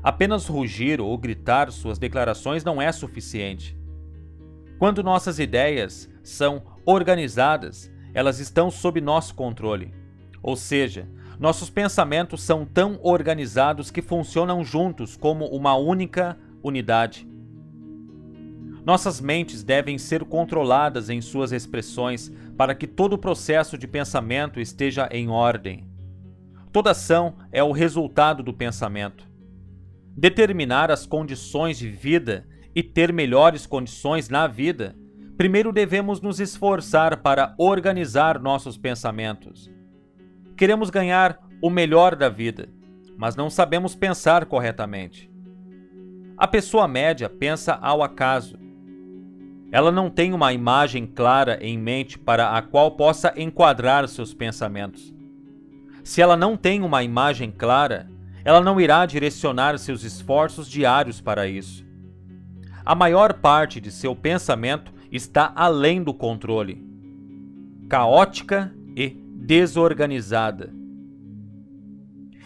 Apenas 0.03 0.45
rugir 0.45 0.99
ou 0.99 1.17
gritar 1.17 1.71
suas 1.71 1.97
declarações 1.97 2.61
não 2.61 2.81
é 2.81 2.91
suficiente. 2.91 3.77
Quando 4.77 5.01
nossas 5.01 5.39
ideias 5.39 6.09
são 6.21 6.61
organizadas, 6.85 7.89
elas 8.13 8.39
estão 8.39 8.69
sob 8.69 8.99
nosso 8.99 9.33
controle. 9.33 9.93
Ou 10.41 10.57
seja, 10.57 11.07
Nossos 11.39 11.69
pensamentos 11.69 12.41
são 12.41 12.65
tão 12.65 12.99
organizados 13.01 13.89
que 13.89 14.01
funcionam 14.01 14.63
juntos 14.63 15.17
como 15.17 15.45
uma 15.47 15.75
única 15.75 16.37
unidade. 16.61 17.27
Nossas 18.85 19.21
mentes 19.21 19.63
devem 19.63 19.97
ser 19.97 20.25
controladas 20.25 21.09
em 21.09 21.21
suas 21.21 21.51
expressões 21.51 22.31
para 22.57 22.75
que 22.75 22.85
todo 22.85 23.13
o 23.13 23.17
processo 23.17 23.77
de 23.77 23.87
pensamento 23.87 24.59
esteja 24.59 25.07
em 25.11 25.29
ordem. 25.29 25.87
Toda 26.71 26.91
ação 26.91 27.35
é 27.51 27.63
o 27.63 27.71
resultado 27.71 28.43
do 28.43 28.53
pensamento. 28.53 29.25
Determinar 30.15 30.91
as 30.91 31.05
condições 31.05 31.77
de 31.77 31.89
vida 31.89 32.45
e 32.75 32.83
ter 32.83 33.13
melhores 33.13 33.65
condições 33.65 34.27
na 34.27 34.47
vida, 34.47 34.95
primeiro 35.37 35.71
devemos 35.71 36.19
nos 36.19 36.39
esforçar 36.39 37.21
para 37.21 37.55
organizar 37.57 38.39
nossos 38.39 38.77
pensamentos. 38.77 39.72
Queremos 40.55 40.89
ganhar 40.89 41.39
o 41.61 41.69
melhor 41.69 42.15
da 42.15 42.29
vida, 42.29 42.69
mas 43.17 43.35
não 43.35 43.49
sabemos 43.49 43.95
pensar 43.95 44.45
corretamente. 44.45 45.31
A 46.37 46.47
pessoa 46.47 46.87
média 46.87 47.29
pensa 47.29 47.73
ao 47.73 48.03
acaso. 48.03 48.57
Ela 49.71 49.91
não 49.91 50.09
tem 50.09 50.33
uma 50.33 50.53
imagem 50.53 51.07
clara 51.07 51.57
em 51.61 51.77
mente 51.77 52.19
para 52.19 52.51
a 52.51 52.61
qual 52.61 52.91
possa 52.91 53.33
enquadrar 53.35 54.07
seus 54.07 54.33
pensamentos. 54.33 55.13
Se 56.03 56.21
ela 56.21 56.35
não 56.35 56.57
tem 56.57 56.81
uma 56.81 57.01
imagem 57.01 57.49
clara, 57.49 58.09
ela 58.45 58.61
não 58.61 58.79
irá 58.79 59.05
direcionar 59.05 59.77
seus 59.79 60.03
esforços 60.03 60.69
diários 60.69 61.21
para 61.21 61.47
isso. 61.47 61.85
A 62.85 62.93
maior 62.93 63.35
parte 63.35 63.79
de 63.79 63.89
seu 63.89 64.15
pensamento 64.15 64.93
está 65.09 65.53
além 65.55 66.03
do 66.03 66.13
controle, 66.13 66.83
caótica 67.87 68.75
e 68.95 69.22
desorganizada. 69.43 70.73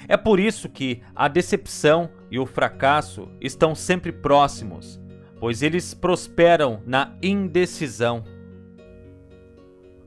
É 0.07 0.17
por 0.17 0.39
isso 0.39 0.67
que 0.67 1.01
a 1.15 1.27
decepção 1.27 2.09
e 2.31 2.39
o 2.39 2.45
fracasso 2.45 3.29
estão 3.39 3.75
sempre 3.75 4.11
próximos, 4.11 4.99
pois 5.39 5.61
eles 5.61 5.93
prosperam 5.93 6.81
na 6.85 7.15
indecisão. 7.21 8.23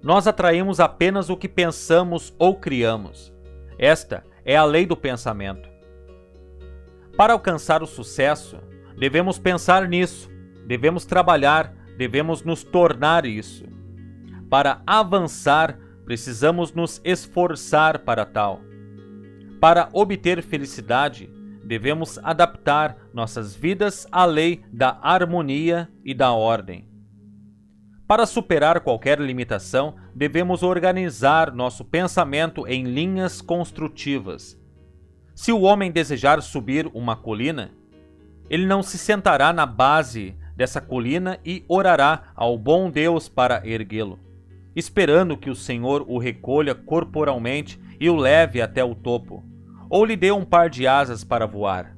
Nós 0.03 0.27
atraímos 0.27 0.81
apenas 0.81 1.31
o 1.31 1.37
que 1.37 1.49
pensamos 1.49 2.35
ou 2.39 2.57
criamos. 2.57 3.33
Esta 3.79 4.25
é 4.45 4.57
a 4.57 4.65
lei 4.65 4.85
do 4.85 4.97
pensamento. 4.97 5.69
Para 7.17 7.35
alcançar 7.35 7.83
o 7.83 7.87
sucesso, 7.87 8.59
devemos 8.99 9.39
pensar 9.39 9.87
nisso, 9.87 10.31
devemos 10.67 11.05
trabalhar, 11.05 11.73
devemos 11.97 12.43
nos 12.43 12.65
tornar 12.65 13.27
isso. 13.27 13.65
Para 14.49 14.83
avançar, 14.87 15.79
precisamos 16.11 16.73
nos 16.73 17.01
esforçar 17.05 18.01
para 18.01 18.27
tal. 18.27 18.63
Para 19.61 19.89
obter 19.93 20.43
felicidade, 20.43 21.31
devemos 21.63 22.19
adaptar 22.25 22.97
nossas 23.15 23.55
vidas 23.55 24.09
à 24.11 24.25
lei 24.25 24.61
da 24.73 24.99
harmonia 25.01 25.89
e 26.05 26.13
da 26.13 26.33
ordem. 26.33 26.89
Para 28.09 28.27
superar 28.27 28.81
qualquer 28.81 29.21
limitação, 29.21 29.95
devemos 30.13 30.65
organizar 30.65 31.55
nosso 31.55 31.85
pensamento 31.85 32.67
em 32.67 32.83
linhas 32.83 33.41
construtivas. 33.41 34.61
Se 35.33 35.53
o 35.53 35.61
homem 35.61 35.93
desejar 35.93 36.43
subir 36.43 36.91
uma 36.93 37.15
colina, 37.15 37.71
ele 38.49 38.67
não 38.67 38.83
se 38.83 38.99
sentará 38.99 39.53
na 39.53 39.65
base 39.65 40.37
dessa 40.57 40.81
colina 40.81 41.39
e 41.45 41.65
orará 41.69 42.33
ao 42.35 42.59
bom 42.59 42.91
Deus 42.91 43.29
para 43.29 43.65
erguê-lo 43.65 44.19
esperando 44.75 45.37
que 45.37 45.51
o 45.51 45.55
Senhor 45.55 46.05
o 46.09 46.19
recolha 46.19 46.75
corporalmente 46.75 47.81
e 47.99 48.09
o 48.09 48.17
leve 48.17 48.63
até 48.63 48.85
o 48.85 48.95
topo, 48.95 49.45
ou 49.89 50.05
lhe 50.05 50.17
dê 50.17 50.31
um 50.31 50.45
par 50.45 50.71
de 50.71 50.87
asas 50.87 51.25
para 51.25 51.47
voar. 51.47 51.97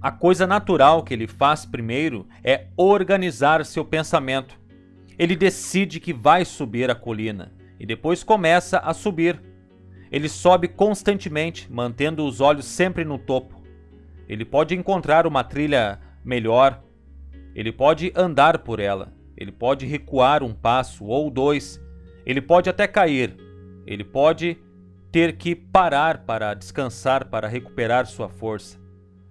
A 0.00 0.12
coisa 0.12 0.46
natural 0.46 1.02
que 1.02 1.14
ele 1.14 1.26
faz 1.26 1.64
primeiro 1.64 2.28
é 2.42 2.66
organizar 2.76 3.64
seu 3.64 3.84
pensamento. 3.84 4.60
Ele 5.18 5.34
decide 5.34 5.98
que 5.98 6.12
vai 6.12 6.44
subir 6.44 6.90
a 6.90 6.94
colina 6.94 7.52
e 7.80 7.86
depois 7.86 8.22
começa 8.22 8.78
a 8.78 8.92
subir. 8.92 9.40
Ele 10.12 10.28
sobe 10.28 10.68
constantemente, 10.68 11.72
mantendo 11.72 12.24
os 12.26 12.40
olhos 12.40 12.66
sempre 12.66 13.04
no 13.04 13.18
topo. 13.18 13.62
Ele 14.28 14.44
pode 14.44 14.74
encontrar 14.74 15.26
uma 15.26 15.42
trilha 15.42 15.98
melhor, 16.24 16.82
ele 17.54 17.72
pode 17.72 18.12
andar 18.14 18.58
por 18.58 18.80
ela, 18.80 19.12
ele 19.36 19.52
pode 19.52 19.86
recuar 19.86 20.42
um 20.42 20.54
passo 20.54 21.04
ou 21.04 21.30
dois, 21.30 21.80
ele 22.24 22.40
pode 22.40 22.70
até 22.70 22.86
cair, 22.86 23.36
ele 23.86 24.04
pode 24.04 24.56
ter 25.10 25.36
que 25.36 25.54
parar 25.54 26.24
para 26.24 26.54
descansar, 26.54 27.28
para 27.28 27.48
recuperar 27.48 28.06
sua 28.06 28.28
força. 28.28 28.78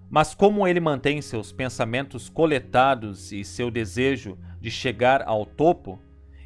Mas 0.09 0.35
como 0.35 0.67
ele 0.67 0.79
mantém 0.79 1.21
seus 1.21 1.51
pensamentos 1.51 2.29
coletados 2.29 3.31
e 3.31 3.43
seu 3.43 3.71
desejo 3.71 4.37
de 4.59 4.69
chegar 4.69 5.23
ao 5.25 5.45
topo, 5.45 5.99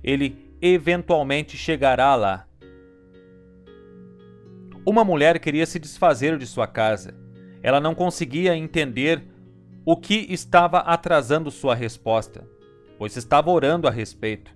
ele 0.03 0.55
eventualmente 0.61 1.57
chegará 1.57 2.15
lá. 2.15 2.47
Uma 4.85 5.03
mulher 5.03 5.37
queria 5.39 5.65
se 5.65 5.77
desfazer 5.79 6.37
de 6.37 6.47
sua 6.47 6.65
casa. 6.65 7.13
Ela 7.61 7.81
não 7.81 7.93
conseguia 7.93 8.55
entender 8.55 9.21
o 9.85 9.97
que 9.97 10.25
estava 10.29 10.79
atrasando 10.79 11.51
sua 11.51 11.75
resposta 11.75 12.56
pois 12.97 13.15
estava 13.15 13.51
orando 13.51 13.87
a 13.87 13.91
respeito. 13.91 14.55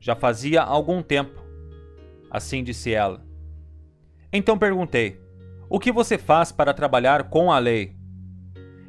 Já 0.00 0.14
fazia 0.14 0.62
algum 0.62 1.02
tempo. 1.02 1.42
Assim 2.30 2.62
disse 2.62 2.92
ela. 2.92 3.24
Então 4.32 4.58
perguntei: 4.58 5.20
O 5.68 5.78
que 5.78 5.92
você 5.92 6.18
faz 6.18 6.52
para 6.52 6.74
trabalhar 6.74 7.30
com 7.30 7.50
a 7.50 7.58
lei? 7.58 7.96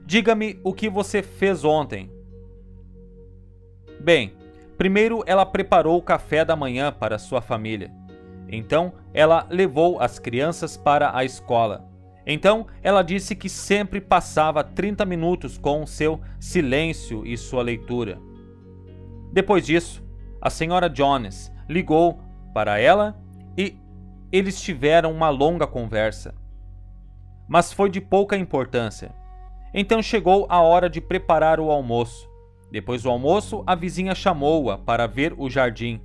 Diga-me 0.05 0.59
o 0.63 0.73
que 0.73 0.89
você 0.89 1.21
fez 1.21 1.63
ontem. 1.63 2.09
Bem, 3.99 4.33
primeiro 4.77 5.23
ela 5.25 5.45
preparou 5.45 5.97
o 5.97 6.01
café 6.01 6.45
da 6.45 6.55
manhã 6.55 6.91
para 6.91 7.19
sua 7.19 7.41
família. 7.41 7.91
Então 8.49 8.93
ela 9.13 9.45
levou 9.49 9.99
as 9.99 10.19
crianças 10.19 10.77
para 10.77 11.15
a 11.15 11.23
escola. 11.25 11.85
Então 12.25 12.67
ela 12.81 13.01
disse 13.01 13.35
que 13.35 13.49
sempre 13.49 14.01
passava 14.01 14.63
30 14.63 15.05
minutos 15.05 15.57
com 15.57 15.85
seu 15.85 16.21
silêncio 16.39 17.25
e 17.25 17.37
sua 17.37 17.63
leitura. 17.63 18.26
Depois 19.37 19.63
disso, 19.63 20.03
a 20.41 20.49
senhora 20.49 20.89
Jones 20.89 21.51
ligou 21.69 22.19
para 22.55 22.79
ela 22.79 23.15
e 23.55 23.77
eles 24.31 24.59
tiveram 24.59 25.11
uma 25.11 25.29
longa 25.29 25.67
conversa. 25.67 26.33
Mas 27.47 27.71
foi 27.71 27.87
de 27.87 28.01
pouca 28.01 28.35
importância. 28.35 29.13
Então 29.71 30.01
chegou 30.01 30.47
a 30.49 30.59
hora 30.61 30.89
de 30.89 30.99
preparar 30.99 31.59
o 31.59 31.69
almoço. 31.69 32.27
Depois 32.71 33.03
do 33.03 33.11
almoço, 33.11 33.61
a 33.67 33.75
vizinha 33.75 34.15
chamou-a 34.15 34.75
para 34.75 35.05
ver 35.05 35.35
o 35.37 35.47
jardim. 35.51 36.01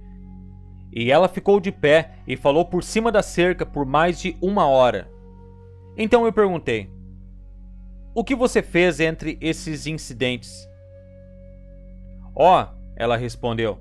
E 0.92 1.10
ela 1.10 1.26
ficou 1.26 1.58
de 1.58 1.72
pé 1.72 2.16
e 2.26 2.36
falou 2.36 2.66
por 2.66 2.84
cima 2.84 3.10
da 3.10 3.22
cerca 3.22 3.64
por 3.64 3.86
mais 3.86 4.20
de 4.20 4.36
uma 4.42 4.66
hora. 4.66 5.10
Então 5.96 6.26
eu 6.26 6.34
perguntei: 6.34 6.90
O 8.14 8.22
que 8.22 8.34
você 8.34 8.60
fez 8.60 9.00
entre 9.00 9.38
esses 9.40 9.86
incidentes? 9.86 10.68
Ó, 12.36 12.62
oh, 12.62 12.81
ela 13.02 13.16
respondeu: 13.16 13.78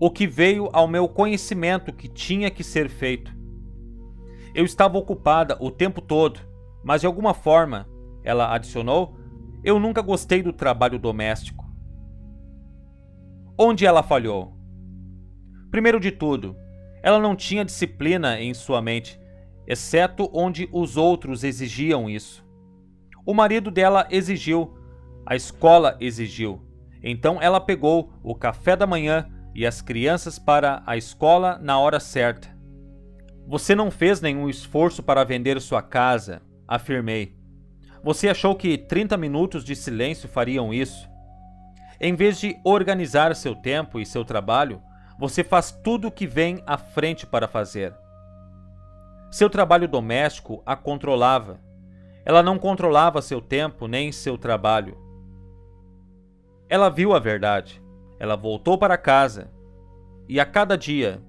O 0.00 0.10
que 0.10 0.26
veio 0.26 0.70
ao 0.72 0.88
meu 0.88 1.06
conhecimento 1.06 1.92
que 1.92 2.08
tinha 2.08 2.50
que 2.50 2.64
ser 2.64 2.88
feito. 2.88 3.36
Eu 4.54 4.64
estava 4.64 4.96
ocupada 4.96 5.58
o 5.60 5.70
tempo 5.70 6.00
todo, 6.00 6.40
mas 6.82 7.02
de 7.02 7.06
alguma 7.06 7.34
forma, 7.34 7.86
ela 8.24 8.54
adicionou, 8.54 9.14
eu 9.62 9.78
nunca 9.78 10.00
gostei 10.00 10.42
do 10.42 10.54
trabalho 10.54 10.98
doméstico. 10.98 11.66
Onde 13.58 13.84
ela 13.84 14.02
falhou? 14.02 14.56
Primeiro 15.70 16.00
de 16.00 16.10
tudo, 16.10 16.56
ela 17.02 17.18
não 17.18 17.36
tinha 17.36 17.64
disciplina 17.64 18.40
em 18.40 18.54
sua 18.54 18.80
mente, 18.80 19.20
exceto 19.66 20.30
onde 20.32 20.66
os 20.72 20.96
outros 20.96 21.44
exigiam 21.44 22.08
isso. 22.08 22.42
O 23.26 23.34
marido 23.34 23.70
dela 23.70 24.08
exigiu, 24.10 24.74
a 25.26 25.36
escola 25.36 25.96
exigiu, 26.00 26.69
então 27.02 27.40
ela 27.40 27.60
pegou 27.60 28.12
o 28.22 28.34
café 28.34 28.76
da 28.76 28.86
manhã 28.86 29.28
e 29.54 29.66
as 29.66 29.80
crianças 29.80 30.38
para 30.38 30.82
a 30.86 30.96
escola 30.96 31.58
na 31.60 31.78
hora 31.78 31.98
certa. 31.98 32.48
Você 33.46 33.74
não 33.74 33.90
fez 33.90 34.20
nenhum 34.20 34.48
esforço 34.48 35.02
para 35.02 35.24
vender 35.24 35.60
sua 35.60 35.82
casa, 35.82 36.42
afirmei. 36.68 37.36
Você 38.02 38.28
achou 38.28 38.54
que 38.54 38.78
30 38.78 39.16
minutos 39.16 39.64
de 39.64 39.74
silêncio 39.74 40.28
fariam 40.28 40.72
isso? 40.72 41.08
Em 42.00 42.14
vez 42.14 42.38
de 42.40 42.56
organizar 42.64 43.34
seu 43.34 43.54
tempo 43.54 44.00
e 44.00 44.06
seu 44.06 44.24
trabalho, 44.24 44.80
você 45.18 45.44
faz 45.44 45.70
tudo 45.70 46.08
o 46.08 46.10
que 46.10 46.26
vem 46.26 46.62
à 46.66 46.78
frente 46.78 47.26
para 47.26 47.46
fazer. 47.46 47.92
Seu 49.30 49.50
trabalho 49.50 49.86
doméstico 49.86 50.62
a 50.64 50.74
controlava. 50.74 51.60
Ela 52.24 52.42
não 52.42 52.58
controlava 52.58 53.20
seu 53.20 53.40
tempo 53.40 53.86
nem 53.86 54.10
seu 54.12 54.38
trabalho. 54.38 54.96
Ela 56.70 56.88
viu 56.88 57.12
a 57.12 57.18
verdade. 57.18 57.82
Ela 58.20 58.36
voltou 58.36 58.78
para 58.78 58.96
casa 58.96 59.50
e 60.28 60.38
a 60.38 60.46
cada 60.46 60.78
dia 60.78 61.20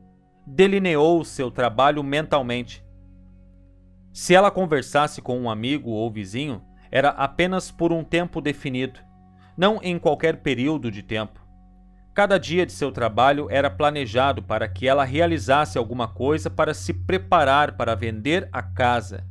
delineou 0.45 1.25
seu 1.25 1.49
trabalho 1.49 2.03
mentalmente. 2.03 2.85
Se 4.13 4.35
ela 4.35 4.51
conversasse 4.51 5.19
com 5.19 5.39
um 5.39 5.49
amigo 5.49 5.89
ou 5.89 6.11
vizinho, 6.11 6.61
era 6.91 7.09
apenas 7.09 7.71
por 7.71 7.91
um 7.91 8.03
tempo 8.03 8.39
definido, 8.39 8.99
não 9.57 9.79
em 9.81 9.97
qualquer 9.97 10.37
período 10.37 10.91
de 10.91 11.01
tempo. 11.01 11.39
Cada 12.13 12.37
dia 12.37 12.63
de 12.63 12.73
seu 12.73 12.91
trabalho 12.91 13.47
era 13.49 13.69
planejado 13.69 14.43
para 14.43 14.67
que 14.67 14.87
ela 14.87 15.05
realizasse 15.05 15.75
alguma 15.75 16.07
coisa 16.07 16.51
para 16.51 16.73
se 16.73 16.93
preparar 16.93 17.77
para 17.77 17.95
vender 17.95 18.47
a 18.51 18.61
casa. 18.61 19.25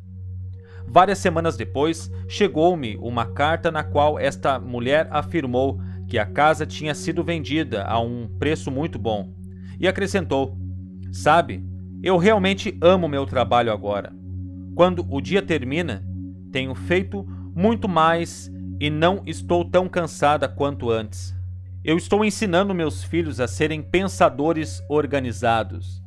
Várias 0.89 1.19
semanas 1.19 1.57
depois, 1.57 2.11
chegou-me 2.27 2.97
uma 2.97 3.27
carta 3.27 3.71
na 3.71 3.85
qual 3.85 4.19
esta 4.19 4.59
mulher 4.59 5.07
afirmou 5.13 5.79
que 6.11 6.19
a 6.19 6.27
casa 6.27 6.67
tinha 6.67 6.93
sido 6.93 7.23
vendida 7.23 7.85
a 7.85 8.01
um 8.01 8.27
preço 8.37 8.69
muito 8.69 8.99
bom 8.99 9.33
e 9.79 9.87
acrescentou: 9.87 10.59
Sabe, 11.13 11.65
eu 12.03 12.17
realmente 12.17 12.77
amo 12.83 13.09
meu 13.09 13.25
trabalho 13.25 13.73
agora. 13.73 14.13
Quando 14.75 15.07
o 15.09 15.21
dia 15.21 15.41
termina, 15.41 16.05
tenho 16.51 16.75
feito 16.75 17.25
muito 17.55 17.89
mais 17.89 18.51
e 18.81 18.91
não 18.91 19.23
estou 19.25 19.65
tão 19.65 19.89
cansada 19.89 20.49
quanto 20.49 20.91
antes. 20.91 21.33
Eu 21.85 21.97
estou 21.97 22.25
ensinando 22.25 22.75
meus 22.75 23.05
filhos 23.05 23.39
a 23.39 23.47
serem 23.47 23.81
pensadores 23.81 24.83
organizados. 24.89 26.03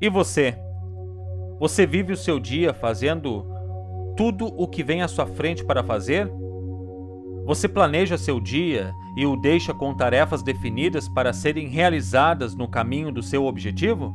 E 0.00 0.08
você? 0.08 0.56
Você 1.60 1.86
vive 1.86 2.14
o 2.14 2.16
seu 2.16 2.40
dia 2.40 2.72
fazendo 2.72 3.46
tudo 4.16 4.46
o 4.46 4.66
que 4.66 4.82
vem 4.82 5.02
à 5.02 5.08
sua 5.08 5.26
frente 5.26 5.62
para 5.64 5.84
fazer? 5.84 6.30
Você 7.46 7.68
planeja 7.68 8.16
seu 8.16 8.40
dia 8.40 8.94
e 9.14 9.26
o 9.26 9.36
deixa 9.36 9.74
com 9.74 9.94
tarefas 9.94 10.42
definidas 10.42 11.08
para 11.10 11.30
serem 11.32 11.68
realizadas 11.68 12.54
no 12.54 12.66
caminho 12.66 13.12
do 13.12 13.22
seu 13.22 13.44
objetivo? 13.44 14.14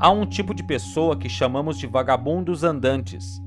Há 0.00 0.10
um 0.10 0.24
tipo 0.24 0.54
de 0.54 0.62
pessoa 0.62 1.14
que 1.14 1.28
chamamos 1.28 1.78
de 1.78 1.86
vagabundos 1.86 2.64
andantes. 2.64 3.38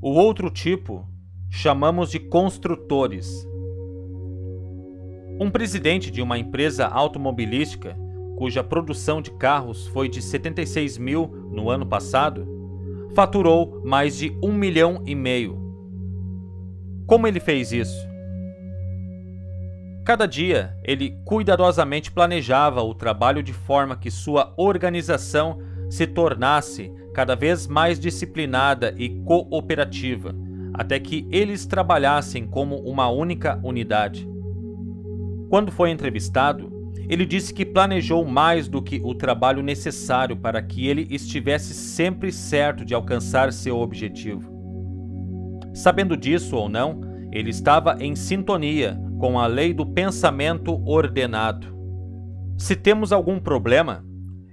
O 0.00 0.12
outro 0.12 0.48
tipo 0.50 1.06
chamamos 1.50 2.10
de 2.10 2.18
construtores. 2.18 3.46
Um 5.38 5.50
presidente 5.50 6.10
de 6.10 6.22
uma 6.22 6.38
empresa 6.38 6.86
automobilística, 6.86 7.94
cuja 8.38 8.64
produção 8.64 9.20
de 9.20 9.30
carros 9.32 9.86
foi 9.88 10.08
de 10.08 10.22
76 10.22 10.96
mil 10.96 11.26
no 11.50 11.68
ano 11.68 11.84
passado, 11.84 12.48
faturou 13.14 13.82
mais 13.84 14.16
de 14.16 14.34
um 14.42 14.52
milhão 14.52 15.02
e 15.04 15.14
meio. 15.14 15.69
Como 17.10 17.26
ele 17.26 17.40
fez 17.40 17.72
isso? 17.72 18.08
Cada 20.04 20.26
dia, 20.26 20.76
ele 20.84 21.18
cuidadosamente 21.24 22.12
planejava 22.12 22.82
o 22.82 22.94
trabalho 22.94 23.42
de 23.42 23.52
forma 23.52 23.96
que 23.96 24.12
sua 24.12 24.54
organização 24.56 25.58
se 25.90 26.06
tornasse 26.06 26.88
cada 27.12 27.34
vez 27.34 27.66
mais 27.66 27.98
disciplinada 27.98 28.94
e 28.96 29.08
cooperativa, 29.24 30.32
até 30.72 31.00
que 31.00 31.26
eles 31.32 31.66
trabalhassem 31.66 32.46
como 32.46 32.76
uma 32.76 33.08
única 33.08 33.58
unidade. 33.64 34.30
Quando 35.48 35.72
foi 35.72 35.90
entrevistado, 35.90 36.70
ele 37.08 37.26
disse 37.26 37.52
que 37.52 37.66
planejou 37.66 38.24
mais 38.24 38.68
do 38.68 38.80
que 38.80 39.00
o 39.02 39.16
trabalho 39.16 39.64
necessário 39.64 40.36
para 40.36 40.62
que 40.62 40.86
ele 40.86 41.08
estivesse 41.10 41.74
sempre 41.74 42.30
certo 42.30 42.84
de 42.84 42.94
alcançar 42.94 43.52
seu 43.52 43.80
objetivo. 43.80 44.59
Sabendo 45.72 46.16
disso 46.16 46.56
ou 46.56 46.68
não, 46.68 47.00
ele 47.32 47.50
estava 47.50 47.96
em 48.00 48.16
sintonia 48.16 49.00
com 49.18 49.38
a 49.38 49.46
lei 49.46 49.72
do 49.72 49.86
pensamento 49.86 50.82
ordenado. 50.84 51.68
Se 52.56 52.74
temos 52.74 53.12
algum 53.12 53.38
problema, 53.38 54.04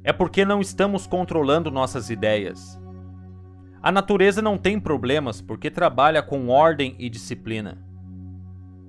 é 0.03 0.13
porque 0.13 0.45
não 0.45 0.61
estamos 0.61 1.07
controlando 1.07 1.71
nossas 1.71 2.09
ideias. 2.09 2.79
A 3.81 3.91
natureza 3.91 4.41
não 4.41 4.57
tem 4.57 4.79
problemas 4.79 5.41
porque 5.41 5.69
trabalha 5.69 6.21
com 6.21 6.49
ordem 6.49 6.95
e 6.99 7.09
disciplina. 7.09 7.77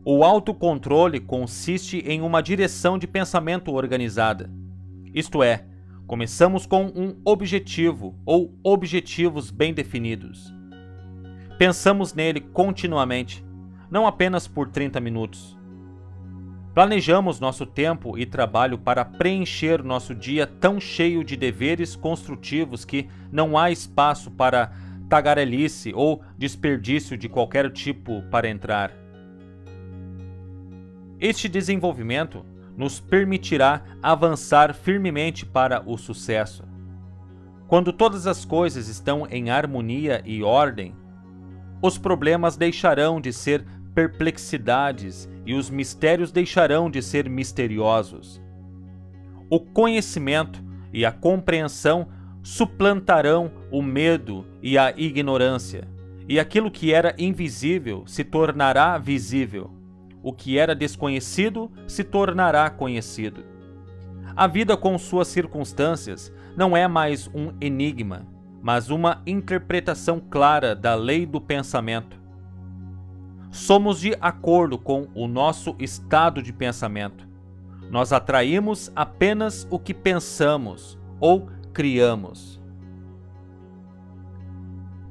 O 0.05 0.25
autocontrole 0.25 1.21
consiste 1.21 1.99
em 1.99 2.21
uma 2.21 2.41
direção 2.41 2.99
de 2.99 3.07
pensamento 3.07 3.73
organizada. 3.73 4.51
Isto 5.15 5.43
é, 5.43 5.65
começamos 6.07 6.67
com 6.67 6.87
um 6.87 7.17
objetivo 7.25 8.15
ou 8.25 8.59
objetivos 8.63 9.51
bem 9.51 9.75
definidos. 9.75 10.58
Pensamos 11.59 12.15
nele 12.15 12.41
continuamente, 12.41 13.45
não 13.91 14.07
apenas 14.07 14.47
por 14.47 14.69
30 14.69 15.01
minutos. 15.01 15.59
Planejamos 16.73 17.41
nosso 17.41 17.67
tempo 17.67 18.17
e 18.17 18.25
trabalho 18.25 18.79
para 18.79 19.05
preencher 19.05 19.83
nosso 19.83 20.15
dia 20.15 20.47
tão 20.47 20.81
cheio 20.81 21.25
de 21.25 21.37
deveres 21.37 21.97
construtivos 21.97 22.85
que 22.85 23.09
não 23.33 23.59
há 23.59 23.73
espaço 23.73 24.31
para 24.31 24.71
tagarelice 25.09 25.93
ou 25.93 26.23
desperdício 26.37 27.19
de 27.19 27.29
qualquer 27.29 27.73
tipo 27.73 28.23
para 28.31 28.49
entrar. 28.49 28.93
Este 31.19 31.49
desenvolvimento 31.49 32.47
nos 32.77 33.01
permitirá 33.01 33.83
avançar 34.01 34.73
firmemente 34.73 35.45
para 35.45 35.83
o 35.85 35.99
sucesso. 35.99 36.63
Quando 37.67 37.93
todas 37.93 38.29
as 38.29 38.45
coisas 38.45 38.87
estão 38.87 39.27
em 39.29 39.51
harmonia 39.51 40.23
e 40.25 40.45
ordem, 40.45 40.95
os 41.83 41.99
problemas 41.99 42.57
deixarão 42.57 43.21
de 43.21 43.33
ser 43.33 43.65
perplexidades 43.95 45.29
e 45.45 45.55
os 45.55 45.71
mistérios 45.71 46.31
deixarão 46.31 46.91
de 46.91 47.03
ser 47.03 47.29
misteriosos. 47.29 48.41
O 49.51 49.61
conhecimento 49.61 50.63
e 50.93 51.05
a 51.05 51.13
compreensão 51.13 52.09
suplantarão 52.43 53.51
o 53.71 53.83
medo 53.83 54.45
e 54.63 54.79
a 54.79 54.93
ignorância, 54.97 55.89
e 56.29 56.39
aquilo 56.39 56.71
que 56.71 56.93
era 56.93 57.15
invisível 57.19 58.05
se 58.07 58.23
tornará 58.23 58.99
visível 58.99 59.79
o 60.23 60.33
que 60.33 60.59
era 60.59 60.75
desconhecido 60.75 61.71
se 61.87 62.05
tornará 62.05 62.69
conhecido. 62.71 63.45
A 64.37 64.47
vida 64.47 64.77
com 64.77 64.97
suas 64.99 65.29
circunstâncias 65.29 66.33
não 66.57 66.77
é 66.77 66.87
mais 66.87 67.29
um 67.29 67.53
enigma, 67.61 68.27
mas 68.63 68.91
uma 68.91 69.23
interpretação 69.27 70.21
clara 70.21 70.75
da 70.75 70.95
lei 70.95 71.25
do 71.25 71.41
pensamento. 71.41 72.19
Somos 73.51 74.01
de 74.01 74.17
acordo 74.21 74.79
com 74.79 75.09
o 75.15 75.27
nosso 75.27 75.75
estado 75.79 76.43
de 76.43 76.53
pensamento. 76.53 77.27
Nós 77.91 78.13
atraímos 78.13 78.93
apenas 78.95 79.67
o 79.71 79.79
que 79.79 79.95
pensamos 79.95 80.99
ou 81.19 81.49
criamos. 81.73 82.61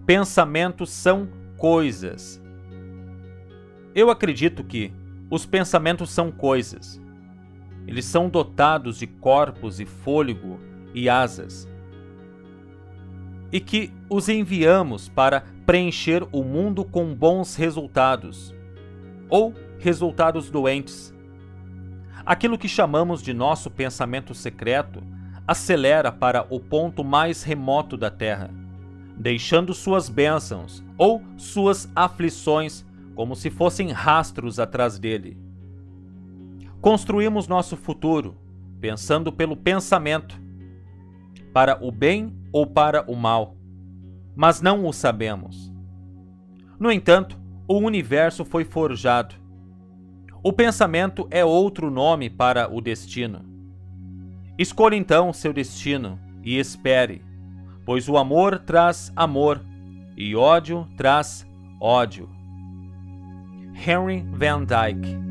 Pensamentos 0.06 0.92
são 0.92 1.28
coisas, 1.58 2.42
eu 3.98 4.12
acredito 4.12 4.64
que 4.64 4.94
os 5.28 5.44
pensamentos 5.44 6.12
são 6.12 6.32
coisas. 6.32 7.02
Eles 7.88 8.06
são 8.06 8.30
dotados 8.30 9.00
de 9.00 9.08
corpos 9.08 9.80
e 9.80 9.88
fôlego 9.88 10.60
e 10.94 11.10
asas. 11.10 11.68
E 13.52 13.60
que 13.60 13.94
os 14.10 14.28
enviamos 14.30 15.08
para 15.08 15.44
preencher 15.66 16.28
o 16.32 16.44
mundo 16.44 16.84
com 16.84 17.14
bons 17.14 17.56
resultados 17.56 18.54
ou 19.30 19.54
resultados 19.80 20.50
doentes. 20.50 21.14
Aquilo 22.26 22.58
que 22.58 22.68
chamamos 22.68 23.22
de 23.22 23.34
nosso 23.34 23.70
pensamento 23.70 24.34
secreto 24.34 25.02
acelera 25.48 26.12
para 26.12 26.46
o 26.50 26.60
ponto 26.60 27.04
mais 27.04 27.44
remoto 27.44 27.96
da 27.96 28.10
Terra, 28.10 28.50
deixando 29.16 29.74
suas 29.74 30.10
bênçãos 30.10 30.84
ou 30.98 31.24
suas 31.38 31.90
aflições 31.96 32.86
como 33.16 33.36
se 33.36 33.50
fossem 33.50 33.92
rastros 33.92 34.60
atrás 34.60 35.00
dele. 35.00 35.38
Construímos 36.82 37.48
nosso 37.48 37.76
futuro 37.76 38.36
pensando 38.80 39.32
pelo 39.32 39.58
pensamento, 39.58 40.40
para 41.52 41.84
o 41.84 41.92
bem 41.92 42.36
ou 42.58 42.66
para 42.66 43.04
o 43.04 43.16
mal, 43.16 43.56
mas 44.36 44.62
não 44.62 44.88
o 44.88 44.92
sabemos. 44.92 45.72
No 46.80 46.92
entanto, 46.92 47.40
o 47.68 47.78
universo 47.78 48.44
foi 48.44 48.66
forjado. 48.66 49.36
O 50.42 50.52
pensamento 50.52 51.28
é 51.30 51.46
outro 51.46 51.92
nome 51.92 52.32
para 52.32 52.68
o 52.74 52.82
destino. 52.82 53.46
Escolha 54.58 54.96
então 54.96 55.32
seu 55.32 55.54
destino 55.54 56.20
e 56.44 56.58
espere, 56.58 57.22
pois 57.86 58.10
o 58.10 58.18
amor 58.18 58.58
traz 58.58 59.14
amor 59.16 59.64
e 60.18 60.36
ódio 60.36 60.88
traz 60.98 61.46
ódio. 61.80 62.28
Henry 63.86 64.26
Van 64.32 64.64
Dyke 64.64 65.27